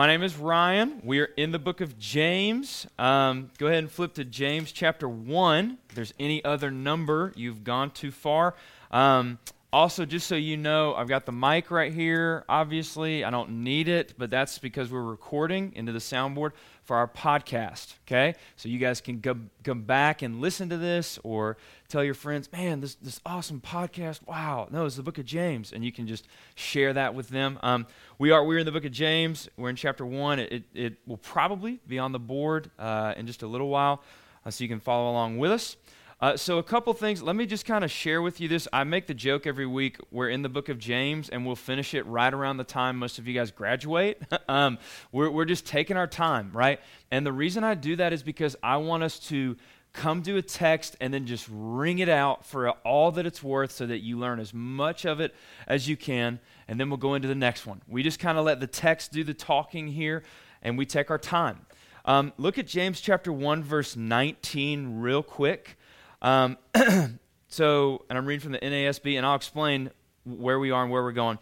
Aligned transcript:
My 0.00 0.06
name 0.06 0.22
is 0.22 0.38
Ryan. 0.38 1.02
We 1.04 1.20
are 1.20 1.28
in 1.36 1.52
the 1.52 1.58
book 1.58 1.82
of 1.82 1.98
James. 1.98 2.86
Um, 2.98 3.50
go 3.58 3.66
ahead 3.66 3.80
and 3.80 3.90
flip 3.90 4.14
to 4.14 4.24
James 4.24 4.72
chapter 4.72 5.06
1. 5.06 5.76
If 5.90 5.94
there's 5.94 6.14
any 6.18 6.42
other 6.42 6.70
number, 6.70 7.34
you've 7.36 7.64
gone 7.64 7.90
too 7.90 8.10
far. 8.10 8.54
Um, 8.90 9.40
also, 9.72 10.04
just 10.04 10.26
so 10.26 10.34
you 10.34 10.56
know, 10.56 10.94
I've 10.94 11.06
got 11.06 11.26
the 11.26 11.32
mic 11.32 11.70
right 11.70 11.92
here. 11.92 12.44
Obviously, 12.48 13.22
I 13.24 13.30
don't 13.30 13.62
need 13.62 13.86
it, 13.86 14.14
but 14.18 14.28
that's 14.28 14.58
because 14.58 14.90
we're 14.90 15.02
recording 15.02 15.72
into 15.76 15.92
the 15.92 16.00
soundboard 16.00 16.52
for 16.82 16.96
our 16.96 17.06
podcast. 17.06 17.94
Okay? 18.04 18.34
So 18.56 18.68
you 18.68 18.78
guys 18.78 19.00
can 19.00 19.20
go, 19.20 19.36
come 19.62 19.82
back 19.82 20.22
and 20.22 20.40
listen 20.40 20.70
to 20.70 20.76
this 20.76 21.20
or 21.22 21.56
tell 21.88 22.02
your 22.02 22.14
friends, 22.14 22.50
man, 22.50 22.80
this, 22.80 22.96
this 22.96 23.20
awesome 23.24 23.60
podcast. 23.60 24.26
Wow. 24.26 24.66
No, 24.72 24.86
it's 24.86 24.96
the 24.96 25.04
book 25.04 25.18
of 25.18 25.24
James. 25.24 25.72
And 25.72 25.84
you 25.84 25.92
can 25.92 26.08
just 26.08 26.26
share 26.56 26.92
that 26.94 27.14
with 27.14 27.28
them. 27.28 27.56
Um, 27.62 27.86
we 28.18 28.32
are 28.32 28.44
we're 28.44 28.58
in 28.58 28.66
the 28.66 28.72
book 28.72 28.84
of 28.84 28.92
James. 28.92 29.48
We're 29.56 29.70
in 29.70 29.76
chapter 29.76 30.04
1. 30.04 30.40
It, 30.40 30.52
it, 30.52 30.64
it 30.74 30.96
will 31.06 31.18
probably 31.18 31.78
be 31.86 32.00
on 32.00 32.10
the 32.10 32.18
board 32.18 32.72
uh, 32.76 33.14
in 33.16 33.28
just 33.28 33.42
a 33.42 33.46
little 33.46 33.68
while, 33.68 34.02
uh, 34.44 34.50
so 34.50 34.64
you 34.64 34.68
can 34.68 34.80
follow 34.80 35.12
along 35.12 35.38
with 35.38 35.52
us. 35.52 35.76
Uh, 36.20 36.36
so, 36.36 36.58
a 36.58 36.62
couple 36.62 36.92
things. 36.92 37.22
Let 37.22 37.34
me 37.34 37.46
just 37.46 37.64
kind 37.64 37.82
of 37.82 37.90
share 37.90 38.20
with 38.20 38.42
you 38.42 38.48
this. 38.48 38.68
I 38.74 38.84
make 38.84 39.06
the 39.06 39.14
joke 39.14 39.46
every 39.46 39.66
week. 39.66 39.96
We're 40.10 40.28
in 40.28 40.42
the 40.42 40.50
book 40.50 40.68
of 40.68 40.78
James, 40.78 41.30
and 41.30 41.46
we'll 41.46 41.56
finish 41.56 41.94
it 41.94 42.04
right 42.04 42.32
around 42.32 42.58
the 42.58 42.64
time 42.64 42.98
most 42.98 43.18
of 43.18 43.26
you 43.26 43.32
guys 43.32 43.50
graduate. 43.50 44.20
um, 44.48 44.76
we're, 45.12 45.30
we're 45.30 45.46
just 45.46 45.64
taking 45.64 45.96
our 45.96 46.06
time, 46.06 46.50
right? 46.52 46.78
And 47.10 47.24
the 47.24 47.32
reason 47.32 47.64
I 47.64 47.74
do 47.74 47.96
that 47.96 48.12
is 48.12 48.22
because 48.22 48.54
I 48.62 48.76
want 48.76 49.02
us 49.02 49.18
to 49.30 49.56
come 49.94 50.22
to 50.24 50.36
a 50.36 50.42
text 50.42 50.94
and 51.00 51.12
then 51.12 51.24
just 51.24 51.48
wring 51.50 52.00
it 52.00 52.10
out 52.10 52.44
for 52.44 52.68
all 52.68 53.12
that 53.12 53.24
it's 53.24 53.42
worth 53.42 53.72
so 53.72 53.86
that 53.86 54.00
you 54.00 54.18
learn 54.18 54.40
as 54.40 54.52
much 54.52 55.06
of 55.06 55.20
it 55.20 55.34
as 55.66 55.88
you 55.88 55.96
can. 55.96 56.38
And 56.68 56.78
then 56.78 56.90
we'll 56.90 56.98
go 56.98 57.14
into 57.14 57.28
the 57.28 57.34
next 57.34 57.66
one. 57.66 57.80
We 57.88 58.02
just 58.02 58.20
kind 58.20 58.36
of 58.36 58.44
let 58.44 58.60
the 58.60 58.66
text 58.66 59.10
do 59.10 59.24
the 59.24 59.32
talking 59.32 59.88
here, 59.88 60.22
and 60.60 60.76
we 60.76 60.84
take 60.84 61.10
our 61.10 61.18
time. 61.18 61.64
Um, 62.04 62.34
look 62.36 62.58
at 62.58 62.66
James 62.66 63.00
chapter 63.00 63.32
1, 63.32 63.64
verse 63.64 63.96
19, 63.96 65.00
real 65.00 65.22
quick. 65.22 65.78
Um, 66.22 66.58
so, 67.48 68.04
and 68.08 68.18
I'm 68.18 68.26
reading 68.26 68.42
from 68.42 68.52
the 68.52 68.58
NASB, 68.58 69.16
and 69.16 69.26
I'll 69.26 69.36
explain 69.36 69.90
where 70.24 70.58
we 70.58 70.70
are 70.70 70.82
and 70.82 70.92
where 70.92 71.02
we're 71.02 71.12
going. 71.12 71.38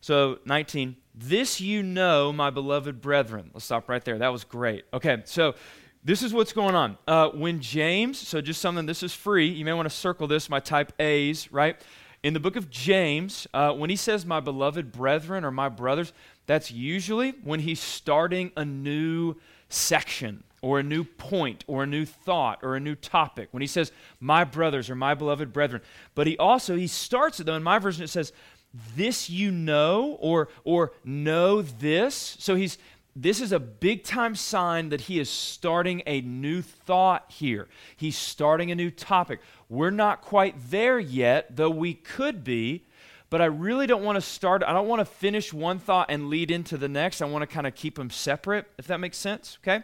So, 0.00 0.38
19, 0.44 0.96
this 1.14 1.60
you 1.60 1.82
know, 1.82 2.32
my 2.32 2.50
beloved 2.50 3.00
brethren. 3.00 3.50
Let's 3.52 3.64
stop 3.64 3.88
right 3.88 4.04
there. 4.04 4.18
That 4.18 4.32
was 4.32 4.44
great. 4.44 4.84
Okay, 4.92 5.22
so 5.24 5.54
this 6.04 6.22
is 6.22 6.32
what's 6.32 6.52
going 6.52 6.74
on. 6.74 6.96
Uh, 7.06 7.30
when 7.30 7.60
James, 7.60 8.18
so 8.18 8.40
just 8.40 8.60
something, 8.60 8.86
this 8.86 9.02
is 9.02 9.12
free. 9.12 9.48
You 9.48 9.64
may 9.64 9.72
want 9.72 9.88
to 9.88 9.94
circle 9.94 10.28
this, 10.28 10.48
my 10.48 10.60
type 10.60 10.92
A's, 11.00 11.50
right? 11.50 11.76
In 12.22 12.34
the 12.34 12.40
book 12.40 12.56
of 12.56 12.70
James, 12.70 13.46
uh, 13.52 13.72
when 13.72 13.90
he 13.90 13.96
says 13.96 14.24
my 14.24 14.40
beloved 14.40 14.92
brethren 14.92 15.44
or 15.44 15.50
my 15.50 15.68
brothers, 15.68 16.12
that's 16.46 16.70
usually 16.70 17.30
when 17.42 17.60
he's 17.60 17.80
starting 17.80 18.52
a 18.56 18.64
new 18.64 19.34
section 19.68 20.44
or 20.60 20.78
a 20.78 20.82
new 20.82 21.04
point 21.04 21.64
or 21.66 21.82
a 21.82 21.86
new 21.86 22.04
thought 22.04 22.58
or 22.62 22.76
a 22.76 22.80
new 22.80 22.94
topic 22.94 23.48
when 23.52 23.60
he 23.60 23.66
says 23.66 23.92
my 24.20 24.44
brothers 24.44 24.90
or 24.90 24.94
my 24.94 25.14
beloved 25.14 25.52
brethren 25.52 25.80
but 26.14 26.26
he 26.26 26.36
also 26.38 26.76
he 26.76 26.86
starts 26.86 27.40
it 27.40 27.44
though 27.44 27.54
in 27.54 27.62
my 27.62 27.78
version 27.78 28.04
it 28.04 28.08
says 28.08 28.32
this 28.96 29.30
you 29.30 29.50
know 29.50 30.16
or 30.20 30.48
or 30.64 30.92
know 31.04 31.62
this 31.62 32.36
so 32.38 32.54
he's 32.54 32.78
this 33.20 33.40
is 33.40 33.50
a 33.50 33.58
big 33.58 34.04
time 34.04 34.36
sign 34.36 34.90
that 34.90 35.02
he 35.02 35.18
is 35.18 35.28
starting 35.28 36.02
a 36.06 36.20
new 36.20 36.62
thought 36.62 37.24
here. 37.28 37.66
He's 37.96 38.16
starting 38.16 38.70
a 38.70 38.76
new 38.76 38.92
topic. 38.92 39.40
We're 39.68 39.90
not 39.90 40.20
quite 40.20 40.70
there 40.70 41.00
yet, 41.00 41.56
though 41.56 41.70
we 41.70 41.94
could 41.94 42.44
be, 42.44 42.84
but 43.28 43.42
I 43.42 43.46
really 43.46 43.88
don't 43.88 44.04
want 44.04 44.16
to 44.16 44.20
start, 44.20 44.62
I 44.62 44.72
don't 44.72 44.86
want 44.86 45.00
to 45.00 45.04
finish 45.04 45.52
one 45.52 45.80
thought 45.80 46.06
and 46.10 46.28
lead 46.28 46.52
into 46.52 46.76
the 46.76 46.88
next. 46.88 47.20
I 47.20 47.24
want 47.24 47.42
to 47.42 47.48
kind 47.48 47.66
of 47.66 47.74
keep 47.74 47.96
them 47.96 48.08
separate, 48.08 48.66
if 48.78 48.86
that 48.86 49.00
makes 49.00 49.18
sense, 49.18 49.58
okay? 49.62 49.82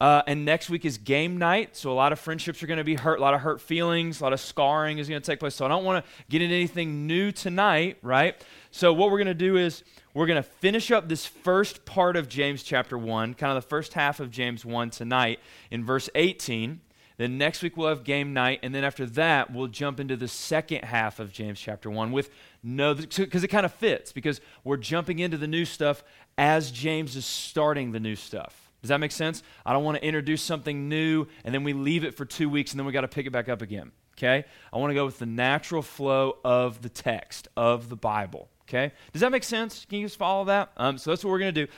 Uh, 0.00 0.22
and 0.28 0.44
next 0.44 0.70
week 0.70 0.84
is 0.84 0.96
game 0.96 1.38
night, 1.38 1.76
so 1.76 1.90
a 1.90 1.92
lot 1.92 2.12
of 2.12 2.20
friendships 2.20 2.62
are 2.62 2.68
going 2.68 2.78
to 2.78 2.84
be 2.84 2.94
hurt, 2.94 3.18
a 3.18 3.22
lot 3.22 3.34
of 3.34 3.40
hurt 3.40 3.60
feelings, 3.60 4.20
a 4.20 4.22
lot 4.24 4.32
of 4.32 4.38
scarring 4.38 4.98
is 4.98 5.08
going 5.08 5.20
to 5.20 5.26
take 5.26 5.40
place. 5.40 5.56
So 5.56 5.64
I 5.64 5.68
don't 5.68 5.84
want 5.84 6.04
to 6.04 6.10
get 6.30 6.40
into 6.40 6.54
anything 6.54 7.08
new 7.08 7.32
tonight, 7.32 7.98
right? 8.00 8.40
So 8.70 8.92
what 8.92 9.10
we're 9.10 9.18
going 9.18 9.26
to 9.26 9.34
do 9.34 9.56
is 9.56 9.82
we're 10.14 10.28
going 10.28 10.40
to 10.40 10.48
finish 10.48 10.92
up 10.92 11.08
this 11.08 11.26
first 11.26 11.84
part 11.84 12.16
of 12.16 12.28
James 12.28 12.62
chapter 12.62 12.96
1, 12.96 13.34
kind 13.34 13.56
of 13.56 13.62
the 13.62 13.68
first 13.68 13.94
half 13.94 14.20
of 14.20 14.30
James 14.30 14.64
1 14.64 14.90
tonight 14.90 15.40
in 15.72 15.84
verse 15.84 16.08
18. 16.14 16.80
Then 17.16 17.36
next 17.36 17.64
week 17.64 17.76
we'll 17.76 17.88
have 17.88 18.04
game 18.04 18.32
night, 18.32 18.60
and 18.62 18.72
then 18.72 18.84
after 18.84 19.04
that 19.04 19.52
we'll 19.52 19.66
jump 19.66 19.98
into 19.98 20.16
the 20.16 20.28
second 20.28 20.84
half 20.84 21.18
of 21.18 21.32
James 21.32 21.58
chapter 21.58 21.90
1 21.90 22.12
with 22.12 22.30
no, 22.62 22.94
because 22.94 23.42
it 23.42 23.48
kind 23.48 23.66
of 23.66 23.74
fits, 23.74 24.12
because 24.12 24.40
we're 24.62 24.76
jumping 24.76 25.18
into 25.18 25.36
the 25.36 25.48
new 25.48 25.64
stuff 25.64 26.04
as 26.36 26.70
James 26.70 27.16
is 27.16 27.26
starting 27.26 27.90
the 27.90 27.98
new 27.98 28.14
stuff. 28.14 28.67
Does 28.82 28.88
that 28.88 29.00
make 29.00 29.12
sense? 29.12 29.42
I 29.66 29.72
don't 29.72 29.84
want 29.84 29.98
to 29.98 30.04
introduce 30.04 30.42
something 30.42 30.88
new 30.88 31.26
and 31.44 31.54
then 31.54 31.64
we 31.64 31.72
leave 31.72 32.04
it 32.04 32.14
for 32.14 32.24
two 32.24 32.48
weeks 32.48 32.72
and 32.72 32.78
then 32.78 32.86
we 32.86 32.92
got 32.92 33.00
to 33.00 33.08
pick 33.08 33.26
it 33.26 33.30
back 33.30 33.48
up 33.48 33.62
again. 33.62 33.92
Okay? 34.16 34.44
I 34.72 34.78
want 34.78 34.90
to 34.90 34.94
go 34.94 35.04
with 35.04 35.18
the 35.18 35.26
natural 35.26 35.82
flow 35.82 36.38
of 36.44 36.82
the 36.82 36.88
text, 36.88 37.48
of 37.56 37.88
the 37.88 37.96
Bible. 37.96 38.48
Okay? 38.68 38.92
Does 39.12 39.20
that 39.20 39.32
make 39.32 39.44
sense? 39.44 39.86
Can 39.88 39.98
you 39.98 40.06
just 40.06 40.18
follow 40.18 40.44
that? 40.46 40.72
Um, 40.76 40.98
so 40.98 41.10
that's 41.10 41.24
what 41.24 41.30
we're 41.30 41.38
going 41.38 41.54
to 41.54 41.66
do. 41.66 41.72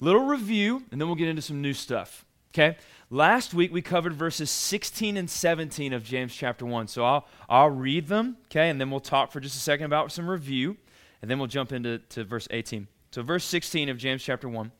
Little 0.00 0.24
review, 0.24 0.82
and 0.90 1.00
then 1.00 1.08
we'll 1.08 1.16
get 1.16 1.28
into 1.28 1.42
some 1.42 1.62
new 1.62 1.74
stuff. 1.74 2.24
Okay? 2.52 2.76
Last 3.10 3.52
week 3.52 3.72
we 3.72 3.82
covered 3.82 4.14
verses 4.14 4.50
16 4.50 5.16
and 5.16 5.28
17 5.28 5.92
of 5.92 6.02
James 6.02 6.34
chapter 6.34 6.64
1. 6.64 6.88
So 6.88 7.04
I'll, 7.04 7.26
I'll 7.48 7.70
read 7.70 8.08
them, 8.08 8.38
okay, 8.46 8.70
and 8.70 8.80
then 8.80 8.90
we'll 8.90 9.00
talk 9.00 9.32
for 9.32 9.40
just 9.40 9.56
a 9.56 9.60
second 9.60 9.86
about 9.86 10.12
some 10.12 10.28
review, 10.28 10.76
and 11.20 11.30
then 11.30 11.38
we'll 11.38 11.48
jump 11.48 11.72
into 11.72 11.98
to 11.98 12.24
verse 12.24 12.48
18. 12.50 12.88
So, 13.12 13.22
verse 13.22 13.44
16 13.44 13.90
of 13.90 13.98
James 13.98 14.22
chapter 14.22 14.48
1. 14.48 14.72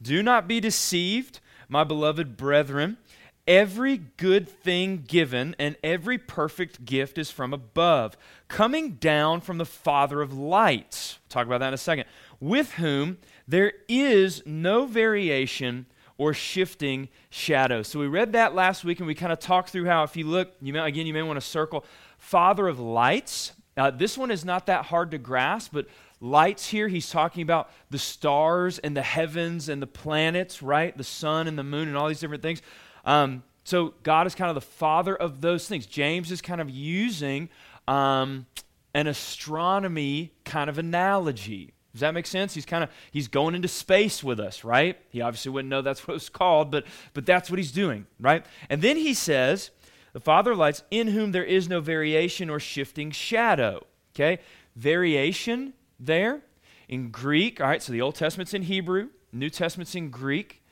Do 0.00 0.22
not 0.22 0.46
be 0.46 0.60
deceived, 0.60 1.40
my 1.68 1.84
beloved 1.84 2.36
brethren. 2.36 2.98
Every 3.46 3.96
good 3.96 4.46
thing 4.46 5.04
given 5.06 5.56
and 5.58 5.76
every 5.82 6.18
perfect 6.18 6.84
gift 6.84 7.16
is 7.16 7.30
from 7.30 7.54
above, 7.54 8.16
coming 8.46 8.92
down 8.92 9.40
from 9.40 9.56
the 9.56 9.64
Father 9.64 10.20
of 10.20 10.34
lights. 10.34 11.18
We'll 11.22 11.30
Talk 11.30 11.46
about 11.46 11.60
that 11.60 11.68
in 11.68 11.74
a 11.74 11.78
second. 11.78 12.04
With 12.40 12.72
whom 12.72 13.16
there 13.46 13.72
is 13.88 14.42
no 14.44 14.84
variation 14.84 15.86
or 16.18 16.34
shifting 16.34 17.08
shadow. 17.30 17.82
So 17.82 17.98
we 17.98 18.06
read 18.06 18.32
that 18.32 18.54
last 18.54 18.84
week 18.84 18.98
and 18.98 19.06
we 19.06 19.14
kind 19.14 19.32
of 19.32 19.38
talked 19.38 19.70
through 19.70 19.86
how, 19.86 20.02
if 20.02 20.16
you 20.16 20.26
look, 20.26 20.52
you 20.60 20.72
may, 20.72 20.80
again, 20.80 21.06
you 21.06 21.14
may 21.14 21.22
want 21.22 21.40
to 21.40 21.46
circle 21.46 21.86
Father 22.18 22.68
of 22.68 22.78
lights. 22.78 23.52
Uh, 23.76 23.90
this 23.90 24.18
one 24.18 24.30
is 24.30 24.44
not 24.44 24.66
that 24.66 24.86
hard 24.86 25.12
to 25.12 25.18
grasp, 25.18 25.70
but 25.72 25.86
lights 26.20 26.68
here, 26.68 26.88
he's 26.88 27.10
talking 27.10 27.42
about 27.42 27.70
the 27.90 27.98
stars 27.98 28.78
and 28.78 28.96
the 28.96 29.02
heavens 29.02 29.68
and 29.68 29.80
the 29.80 29.86
planets, 29.86 30.62
right? 30.62 30.96
The 30.96 31.04
sun 31.04 31.46
and 31.46 31.58
the 31.58 31.64
moon 31.64 31.88
and 31.88 31.96
all 31.96 32.08
these 32.08 32.20
different 32.20 32.42
things. 32.42 32.62
Um, 33.04 33.42
so 33.64 33.94
God 34.02 34.26
is 34.26 34.34
kind 34.34 34.48
of 34.48 34.54
the 34.54 34.60
father 34.60 35.14
of 35.14 35.40
those 35.40 35.68
things. 35.68 35.86
James 35.86 36.32
is 36.32 36.40
kind 36.40 36.60
of 36.60 36.70
using 36.70 37.48
um, 37.86 38.46
an 38.94 39.06
astronomy 39.06 40.32
kind 40.44 40.70
of 40.70 40.78
analogy. 40.78 41.74
Does 41.92 42.00
that 42.00 42.14
make 42.14 42.26
sense? 42.26 42.54
He's 42.54 42.66
kind 42.66 42.84
of 42.84 42.90
he's 43.10 43.28
going 43.28 43.54
into 43.54 43.68
space 43.68 44.22
with 44.22 44.40
us, 44.40 44.62
right? 44.62 44.98
He 45.10 45.20
obviously 45.20 45.50
wouldn't 45.50 45.70
know 45.70 45.82
that's 45.82 46.06
what 46.06 46.14
it's 46.14 46.28
called, 46.28 46.70
but 46.70 46.84
but 47.12 47.26
that's 47.26 47.50
what 47.50 47.58
he's 47.58 47.72
doing, 47.72 48.06
right? 48.20 48.44
And 48.68 48.82
then 48.82 48.96
he 48.96 49.14
says, 49.14 49.70
the 50.12 50.20
Father 50.20 50.54
lights, 50.54 50.82
in 50.90 51.08
whom 51.08 51.32
there 51.32 51.44
is 51.44 51.68
no 51.68 51.80
variation 51.80 52.50
or 52.50 52.60
shifting 52.60 53.10
shadow. 53.10 53.84
Okay? 54.14 54.42
Variation 54.76 55.74
there 55.98 56.40
in 56.88 57.10
Greek. 57.10 57.60
All 57.60 57.68
right, 57.68 57.82
so 57.82 57.92
the 57.92 58.00
Old 58.00 58.14
Testament's 58.14 58.54
in 58.54 58.62
Hebrew, 58.62 59.08
New 59.32 59.50
Testament's 59.50 59.94
in 59.94 60.10
Greek. 60.10 60.62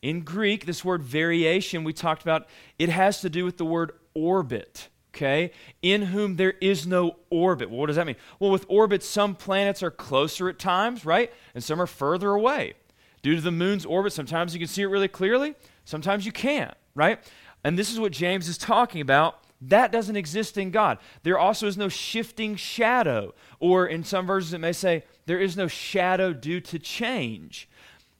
In 0.00 0.20
Greek, 0.20 0.64
this 0.66 0.84
word 0.84 1.02
variation 1.02 1.82
we 1.82 1.92
talked 1.92 2.22
about, 2.22 2.46
it 2.78 2.88
has 2.88 3.20
to 3.22 3.28
do 3.28 3.44
with 3.44 3.56
the 3.56 3.64
word 3.64 3.92
orbit, 4.14 4.88
okay? 5.12 5.50
In 5.82 6.02
whom 6.02 6.36
there 6.36 6.54
is 6.60 6.86
no 6.86 7.16
orbit. 7.30 7.68
Well, 7.68 7.80
what 7.80 7.86
does 7.86 7.96
that 7.96 8.06
mean? 8.06 8.16
Well, 8.38 8.52
with 8.52 8.64
orbits, 8.68 9.08
some 9.08 9.34
planets 9.34 9.82
are 9.82 9.90
closer 9.90 10.48
at 10.48 10.58
times, 10.58 11.04
right? 11.04 11.32
And 11.54 11.64
some 11.64 11.82
are 11.82 11.86
further 11.86 12.30
away. 12.30 12.74
Due 13.22 13.34
to 13.34 13.40
the 13.40 13.50
moon's 13.50 13.84
orbit, 13.84 14.12
sometimes 14.12 14.54
you 14.54 14.60
can 14.60 14.68
see 14.68 14.82
it 14.82 14.86
really 14.86 15.08
clearly, 15.08 15.56
sometimes 15.84 16.24
you 16.24 16.30
can't, 16.30 16.74
right? 16.94 17.18
And 17.64 17.76
this 17.76 17.92
is 17.92 17.98
what 17.98 18.12
James 18.12 18.48
is 18.48 18.56
talking 18.56 19.00
about 19.00 19.42
that 19.60 19.90
doesn't 19.90 20.16
exist 20.16 20.56
in 20.56 20.70
God. 20.70 20.98
There 21.22 21.38
also 21.38 21.66
is 21.66 21.76
no 21.76 21.88
shifting 21.88 22.56
shadow, 22.56 23.34
or 23.58 23.86
in 23.86 24.04
some 24.04 24.26
versions 24.26 24.52
it 24.52 24.58
may 24.58 24.72
say, 24.72 25.04
there 25.26 25.40
is 25.40 25.56
no 25.56 25.66
shadow 25.66 26.32
due 26.32 26.60
to 26.60 26.78
change. 26.78 27.68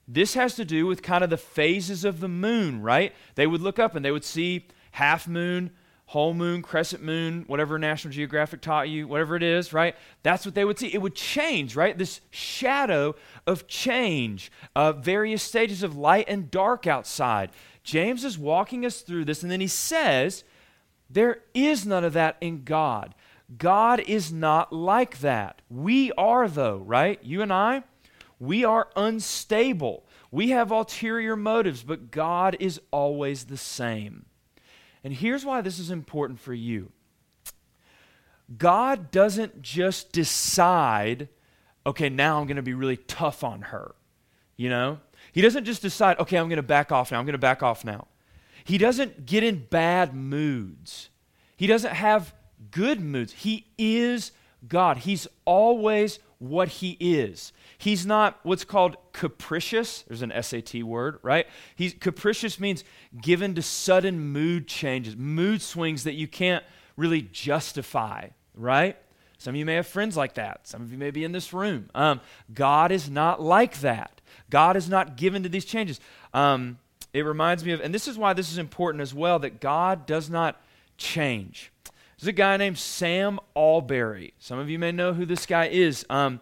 This 0.07 0.35
has 0.35 0.57
to 0.57 0.65
do 0.65 0.87
with 0.87 1.03
kind 1.03 1.23
of 1.23 1.31
the 1.31 1.37
phases 1.37 2.05
of 2.05 2.21
the 2.21 2.29
moon, 2.29 2.83
right? 2.83 3.15
They 3.35 3.47
would 3.47 3.61
look 3.61 3.79
up 3.79 3.95
and 3.95 4.05
they 4.05 4.11
would 4.11 4.25
see 4.25 4.67
half 4.93 5.29
moon, 5.29 5.71
whole 6.07 6.33
moon, 6.33 6.63
crescent 6.63 7.03
moon, 7.03 7.45
whatever 7.47 7.79
National 7.79 8.13
Geographic 8.13 8.63
taught 8.63 8.89
you, 8.89 9.07
whatever 9.07 9.37
it 9.37 9.43
is, 9.43 9.75
right? 9.75 9.95
That's 10.23 10.47
what 10.47 10.55
they 10.55 10.65
would 10.65 10.79
see. 10.79 10.93
It 10.93 11.03
would 11.03 11.15
change, 11.15 11.77
right? 11.77 11.97
This 11.97 12.23
shadow 12.31 13.15
of 13.47 13.67
change, 13.69 14.51
uh, 14.75 14.93
various 14.93 15.43
stages 15.43 15.83
of 15.83 15.97
light 15.97 16.25
and 16.27 16.51
dark 16.51 16.87
outside. 16.87 17.51
James 17.85 18.25
is 18.25 18.39
walking 18.39 18.87
us 18.87 19.03
through 19.03 19.27
this, 19.27 19.43
and 19.43 19.53
then 19.53 19.61
he 19.61 19.67
says, 19.67 20.45
there 21.11 21.41
is 21.55 21.87
none 21.87 22.05
of 22.05 22.13
that 22.13 22.37
in 22.41 22.65
God. 22.65 23.15
God 23.57 24.01
is 24.01 24.33
not 24.33 24.73
like 24.73 25.21
that. 25.21 25.63
We 25.71 26.13
are, 26.13 26.49
though, 26.49 26.79
right? 26.79 27.19
You 27.23 27.41
and 27.41 27.53
I, 27.53 27.85
we 28.39 28.65
are 28.65 28.89
unstable. 28.95 30.05
We 30.31 30.51
have 30.51 30.71
ulterior 30.71 31.35
motives, 31.35 31.83
but 31.83 32.11
God 32.11 32.57
is 32.61 32.81
always 32.91 33.45
the 33.45 33.57
same. 33.57 34.27
And 35.03 35.15
here's 35.15 35.45
why 35.45 35.63
this 35.63 35.79
is 35.79 35.91
important 35.91 36.41
for 36.41 36.53
you 36.53 36.93
God 38.57 39.11
doesn't 39.11 39.63
just 39.63 40.13
decide, 40.13 41.29
okay, 41.87 42.09
now 42.09 42.41
I'm 42.41 42.47
going 42.47 42.57
to 42.57 42.63
be 42.63 42.75
really 42.75 42.97
tough 42.97 43.45
on 43.45 43.63
her. 43.63 43.95
You 44.57 44.69
know? 44.69 45.01
He 45.33 45.41
doesn't 45.41 45.65
just 45.65 45.83
decide, 45.83 46.19
okay, 46.19 46.37
I'm 46.37 46.49
going 46.49 46.57
to 46.57 46.63
back 46.63 46.93
off 46.93 47.13
now. 47.13 47.19
I'm 47.19 47.27
going 47.27 47.33
to 47.33 47.39
back 47.39 47.63
off 47.63 47.85
now. 47.85 48.07
He 48.69 48.77
doesn't 48.77 49.25
get 49.25 49.43
in 49.43 49.65
bad 49.71 50.15
moods. 50.15 51.09
He 51.57 51.67
doesn't 51.67 51.95
have 51.95 52.35
good 52.71 53.01
moods. 53.01 53.33
He 53.33 53.69
is 53.79 54.31
God. 54.69 54.99
He's 54.99 55.27
always 55.47 56.19
what 56.37 56.69
he 56.69 56.91
is. 57.01 57.55
He's 57.79 58.05
not 58.05 58.39
what's 58.43 58.65
called 58.65 58.99
capricious. 59.15 60.03
There's 60.03 60.21
an 60.21 60.35
SAT 60.43 60.83
word, 60.83 61.19
right? 61.23 61.47
He's 61.77 61.95
capricious 61.95 62.61
means 62.61 62.85
given 63.19 63.55
to 63.55 63.63
sudden 63.63 64.21
mood 64.21 64.69
changes, 64.69 65.17
mood 65.17 65.63
swings 65.63 66.05
that 66.05 66.13
you 66.13 66.29
can't 66.29 66.63
really 66.95 67.23
justify, 67.23 68.29
right? 68.55 68.99
Some 69.39 69.55
of 69.55 69.59
you 69.59 69.65
may 69.65 69.77
have 69.77 69.87
friends 69.87 70.15
like 70.15 70.35
that. 70.35 70.69
Some 70.69 70.83
of 70.83 70.93
you 70.93 70.99
may 70.99 71.11
be 71.11 71.25
in 71.25 71.33
this 71.33 71.55
room. 71.55 71.89
Um, 71.95 72.21
God 72.53 72.93
is 72.93 73.09
not 73.09 73.41
like 73.41 73.81
that. 73.81 74.21
God 74.51 74.77
is 74.77 74.91
not 74.91 75.17
given 75.17 75.43
to 75.45 75.49
these 75.49 75.65
changes. 75.65 76.01
Um, 76.35 76.79
it 77.13 77.23
reminds 77.23 77.65
me 77.65 77.73
of, 77.73 77.81
and 77.81 77.95
this 77.95 78.07
is 78.09 78.19
why 78.19 78.33
this 78.33 78.53
is 78.53 78.59
important 78.59 79.03
as 79.03 79.15
well, 79.15 79.39
that 79.39 79.61
God 79.61 80.07
does 80.07 80.29
not 80.29 80.61
change. 80.97 81.73
There's 82.19 82.29
a 82.29 82.33
guy 82.33 82.57
named 82.57 82.79
Sam 82.79 83.39
Allberry. 83.55 84.33
Some 84.39 84.59
of 84.59 84.69
you 84.69 84.79
may 84.79 84.93
know 84.93 85.13
who 85.13 85.25
this 85.25 85.47
guy 85.47 85.69
is. 85.69 86.05
Um, 86.11 86.41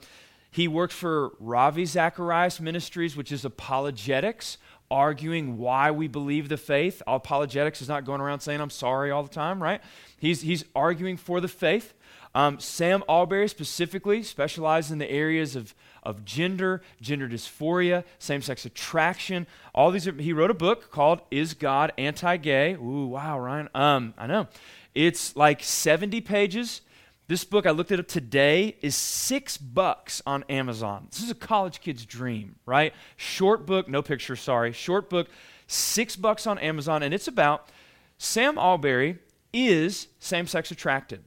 he 0.50 0.68
worked 0.68 0.94
for 0.94 1.32
Ravi 1.38 1.84
Zacharias 1.84 2.60
Ministries, 2.60 3.14
which 3.14 3.30
is 3.30 3.44
apologetics, 3.44 4.56
arguing 4.90 5.58
why 5.58 5.90
we 5.90 6.08
believe 6.08 6.48
the 6.48 6.56
faith. 6.56 7.02
Apologetics 7.06 7.82
is 7.82 7.88
not 7.88 8.06
going 8.06 8.22
around 8.22 8.40
saying, 8.40 8.60
I'm 8.60 8.70
sorry 8.70 9.10
all 9.10 9.22
the 9.22 9.28
time, 9.28 9.62
right? 9.62 9.82
He's, 10.16 10.40
he's 10.40 10.64
arguing 10.74 11.18
for 11.18 11.40
the 11.42 11.48
faith. 11.48 11.92
Um, 12.34 12.58
Sam 12.58 13.02
Allberry 13.08 13.48
specifically 13.48 14.22
specializes 14.22 14.90
in 14.92 14.98
the 14.98 15.10
areas 15.10 15.56
of, 15.56 15.74
of 16.06 16.24
gender, 16.24 16.80
gender 17.02 17.28
dysphoria, 17.28 18.04
same 18.18 18.40
sex 18.40 18.64
attraction. 18.64 19.46
All 19.74 19.90
these. 19.90 20.06
Are, 20.06 20.12
he 20.12 20.32
wrote 20.32 20.50
a 20.50 20.54
book 20.54 20.90
called 20.90 21.20
"Is 21.30 21.52
God 21.52 21.92
Anti-Gay?" 21.98 22.74
Ooh, 22.74 23.08
wow, 23.08 23.38
Ryan. 23.38 23.68
Um, 23.74 24.14
I 24.16 24.26
know. 24.26 24.48
It's 24.94 25.36
like 25.36 25.62
70 25.62 26.22
pages. 26.22 26.80
This 27.28 27.44
book, 27.44 27.66
I 27.66 27.72
looked 27.72 27.90
it 27.90 27.98
up 27.98 28.06
today, 28.06 28.76
is 28.80 28.94
six 28.94 29.56
bucks 29.56 30.22
on 30.26 30.44
Amazon. 30.44 31.08
This 31.10 31.22
is 31.22 31.30
a 31.30 31.34
college 31.34 31.80
kid's 31.80 32.06
dream, 32.06 32.54
right? 32.64 32.94
Short 33.16 33.66
book, 33.66 33.88
no 33.88 34.00
picture, 34.00 34.36
sorry. 34.36 34.72
Short 34.72 35.10
book, 35.10 35.28
six 35.66 36.14
bucks 36.14 36.46
on 36.46 36.58
Amazon, 36.58 37.02
and 37.02 37.12
it's 37.12 37.26
about 37.26 37.68
Sam 38.16 38.56
Allberry 38.56 39.18
is 39.52 40.06
same 40.20 40.46
sex 40.46 40.70
attracted, 40.70 41.24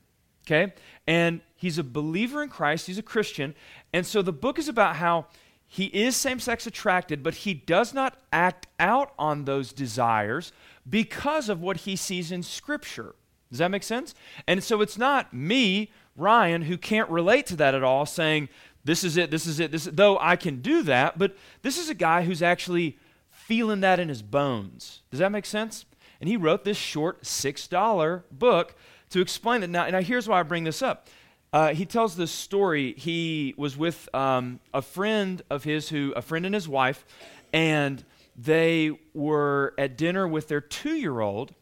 okay? 0.48 0.74
And 1.06 1.42
he's 1.56 1.78
a 1.78 1.84
believer 1.84 2.42
in 2.42 2.50
Christ, 2.50 2.88
he's 2.88 2.98
a 2.98 3.04
Christian. 3.04 3.54
And 3.94 4.06
so 4.06 4.22
the 4.22 4.34
book 4.34 4.60
is 4.60 4.68
about 4.68 4.98
how 4.98 5.28
he 5.68 5.86
is 5.86 6.16
same 6.16 6.40
sex 6.40 6.66
attracted, 6.66 7.22
but 7.22 7.36
he 7.36 7.54
does 7.54 7.94
not 7.94 8.18
act 8.34 8.68
out 8.80 9.14
on 9.20 9.46
those 9.46 9.72
desires 9.72 10.52
because 10.90 11.48
of 11.48 11.62
what 11.62 11.78
he 11.78 11.96
sees 11.96 12.32
in 12.32 12.42
Scripture. 12.42 13.16
Does 13.50 13.60
that 13.60 13.72
make 13.72 13.84
sense? 13.84 14.16
And 14.48 14.64
so 14.64 14.82
it's 14.82 14.98
not 14.98 15.34
me, 15.34 15.92
Ryan, 16.16 16.64
who 16.64 16.78
can't 16.78 17.10
relate 17.10 17.46
to 17.48 17.56
that 17.58 17.76
at 17.76 17.84
all, 17.84 18.06
saying, 18.06 18.50
this 18.84 19.04
is 19.04 19.18
it, 19.18 19.30
this 19.30 19.46
is 19.46 19.60
it, 19.60 19.72
this 19.72 19.86
is, 19.86 19.94
though 19.94 20.18
I 20.20 20.36
can 20.36 20.62
do 20.62 20.82
that, 20.84 21.20
but 21.20 21.36
this 21.62 21.78
is 21.78 21.90
a 21.90 21.96
guy 21.96 22.24
who's 22.24 22.42
actually 22.42 22.98
feeling 23.30 23.82
that 23.82 24.00
in 24.00 24.10
his 24.10 24.22
bones. 24.22 25.02
Does 25.12 25.20
that 25.20 25.32
make 25.32 25.46
sense? 25.46 25.86
And 26.20 26.30
he 26.30 26.38
wrote 26.38 26.64
this 26.64 26.78
short 26.78 27.24
$6 27.24 28.24
book 28.32 28.76
to 29.10 29.22
explain 29.22 29.62
that. 29.62 29.70
Now, 29.70 29.88
now 29.90 30.02
here's 30.02 30.28
why 30.28 30.40
I 30.40 30.44
bring 30.44 30.64
this 30.64 30.82
up. 30.82 31.08
Uh, 31.52 31.74
he 31.74 31.86
tells 31.86 32.16
this 32.16 32.32
story. 32.32 32.94
He 32.98 33.54
was 33.58 33.76
with 33.76 34.14
um, 34.14 34.60
a 34.74 34.82
friend 34.82 35.42
of 35.50 35.64
his, 35.64 35.90
who 35.90 36.14
a 36.16 36.22
friend 36.22 36.46
and 36.46 36.54
his 36.54 36.68
wife, 36.68 37.06
and 37.52 38.04
they 38.36 39.00
were 39.14 39.74
at 39.78 39.98
dinner 39.98 40.28
with 40.28 40.48
their 40.48 40.62
two-year-old, 40.62 41.54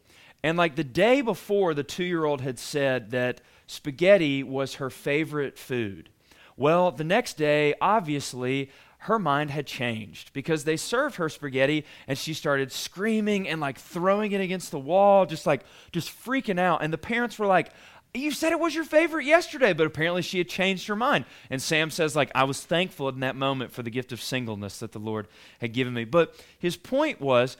and 0.42 0.56
like 0.56 0.76
the 0.76 0.84
day 0.84 1.20
before, 1.20 1.74
the 1.74 1.82
two 1.82 2.04
year 2.04 2.24
old 2.24 2.40
had 2.40 2.58
said 2.58 3.10
that 3.10 3.40
spaghetti 3.66 4.42
was 4.42 4.74
her 4.74 4.90
favorite 4.90 5.58
food. 5.58 6.10
Well, 6.56 6.90
the 6.90 7.04
next 7.04 7.36
day, 7.36 7.74
obviously, 7.80 8.70
her 9.02 9.18
mind 9.18 9.50
had 9.50 9.66
changed 9.66 10.32
because 10.32 10.64
they 10.64 10.76
served 10.76 11.16
her 11.16 11.28
spaghetti 11.28 11.84
and 12.08 12.18
she 12.18 12.34
started 12.34 12.72
screaming 12.72 13.48
and 13.48 13.60
like 13.60 13.78
throwing 13.78 14.32
it 14.32 14.40
against 14.40 14.70
the 14.70 14.78
wall, 14.78 15.24
just 15.24 15.46
like 15.46 15.62
just 15.92 16.08
freaking 16.10 16.58
out. 16.58 16.82
And 16.82 16.92
the 16.92 16.98
parents 16.98 17.38
were 17.38 17.46
like, 17.46 17.70
you 18.14 18.30
said 18.30 18.52
it 18.52 18.60
was 18.60 18.74
your 18.74 18.84
favorite 18.84 19.24
yesterday, 19.24 19.72
but 19.72 19.86
apparently 19.86 20.22
she 20.22 20.38
had 20.38 20.48
changed 20.48 20.86
her 20.88 20.96
mind. 20.96 21.24
And 21.50 21.60
Sam 21.60 21.90
says, 21.90 22.16
like, 22.16 22.30
I 22.34 22.44
was 22.44 22.64
thankful 22.64 23.08
in 23.08 23.20
that 23.20 23.36
moment 23.36 23.72
for 23.72 23.82
the 23.82 23.90
gift 23.90 24.12
of 24.12 24.22
singleness 24.22 24.78
that 24.78 24.92
the 24.92 24.98
Lord 24.98 25.28
had 25.60 25.72
given 25.72 25.94
me. 25.94 26.04
But 26.04 26.34
his 26.58 26.76
point 26.76 27.20
was, 27.20 27.56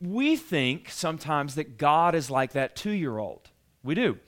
we 0.00 0.36
think 0.36 0.90
sometimes 0.90 1.54
that 1.54 1.78
God 1.78 2.14
is 2.14 2.30
like 2.30 2.52
that 2.52 2.76
two 2.76 2.90
year 2.90 3.18
old. 3.18 3.50
We 3.82 3.94
do. 3.94 4.18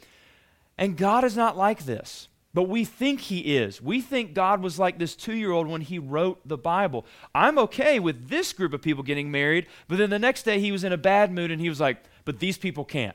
And 0.79 0.97
God 0.97 1.25
is 1.25 1.37
not 1.37 1.57
like 1.57 1.85
this. 1.85 2.29
But 2.55 2.71
we 2.71 2.87
think 2.87 3.21
he 3.21 3.57
is. 3.57 3.83
We 3.83 4.01
think 4.01 4.33
God 4.33 4.63
was 4.63 4.79
like 4.79 4.99
this 4.99 5.15
two 5.15 5.35
year 5.35 5.51
old 5.51 5.67
when 5.67 5.83
he 5.83 5.99
wrote 5.99 6.41
the 6.49 6.57
Bible. 6.57 7.05
I'm 7.35 7.59
okay 7.59 7.99
with 7.99 8.31
this 8.31 8.55
group 8.55 8.73
of 8.73 8.81
people 8.81 9.03
getting 9.03 9.31
married, 9.31 9.67
but 9.89 9.99
then 9.99 10.09
the 10.09 10.19
next 10.19 10.45
day 10.45 10.59
he 10.59 10.73
was 10.73 10.83
in 10.83 10.91
a 10.91 10.97
bad 10.97 11.31
mood 11.31 11.51
and 11.51 11.61
he 11.61 11.69
was 11.69 11.81
like, 11.81 12.03
but 12.25 12.39
these 12.39 12.57
people 12.57 12.83
can't. 12.87 13.15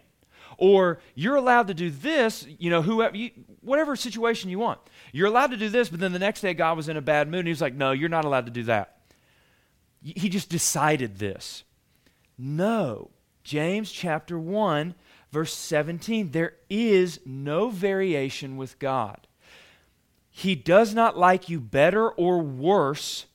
Or 0.61 0.99
you're 1.15 1.37
allowed 1.37 1.69
to 1.69 1.73
do 1.73 1.89
this, 1.89 2.45
you 2.59 2.69
know, 2.69 2.83
whoever, 2.83 3.17
you, 3.17 3.31
whatever 3.61 3.95
situation 3.95 4.51
you 4.51 4.59
want. 4.59 4.79
You're 5.11 5.25
allowed 5.25 5.49
to 5.49 5.57
do 5.57 5.69
this, 5.69 5.89
but 5.89 5.99
then 5.99 6.13
the 6.13 6.19
next 6.19 6.41
day 6.41 6.53
God 6.53 6.77
was 6.77 6.87
in 6.87 6.97
a 6.97 7.01
bad 7.01 7.27
mood 7.27 7.39
and 7.39 7.47
he 7.47 7.51
was 7.51 7.61
like, 7.61 7.73
no, 7.73 7.93
you're 7.93 8.09
not 8.09 8.25
allowed 8.25 8.45
to 8.45 8.51
do 8.51 8.61
that. 8.65 8.99
He 10.03 10.29
just 10.29 10.49
decided 10.49 11.17
this. 11.17 11.63
No. 12.37 13.09
James 13.43 13.91
chapter 13.91 14.37
1, 14.37 14.93
verse 15.31 15.51
17 15.51 16.29
there 16.29 16.53
is 16.69 17.19
no 17.25 17.71
variation 17.71 18.55
with 18.55 18.77
God. 18.77 19.25
He 20.29 20.53
does 20.53 20.93
not 20.93 21.17
like 21.17 21.49
you 21.49 21.59
better 21.59 22.07
or 22.07 22.37
worse 22.37 23.25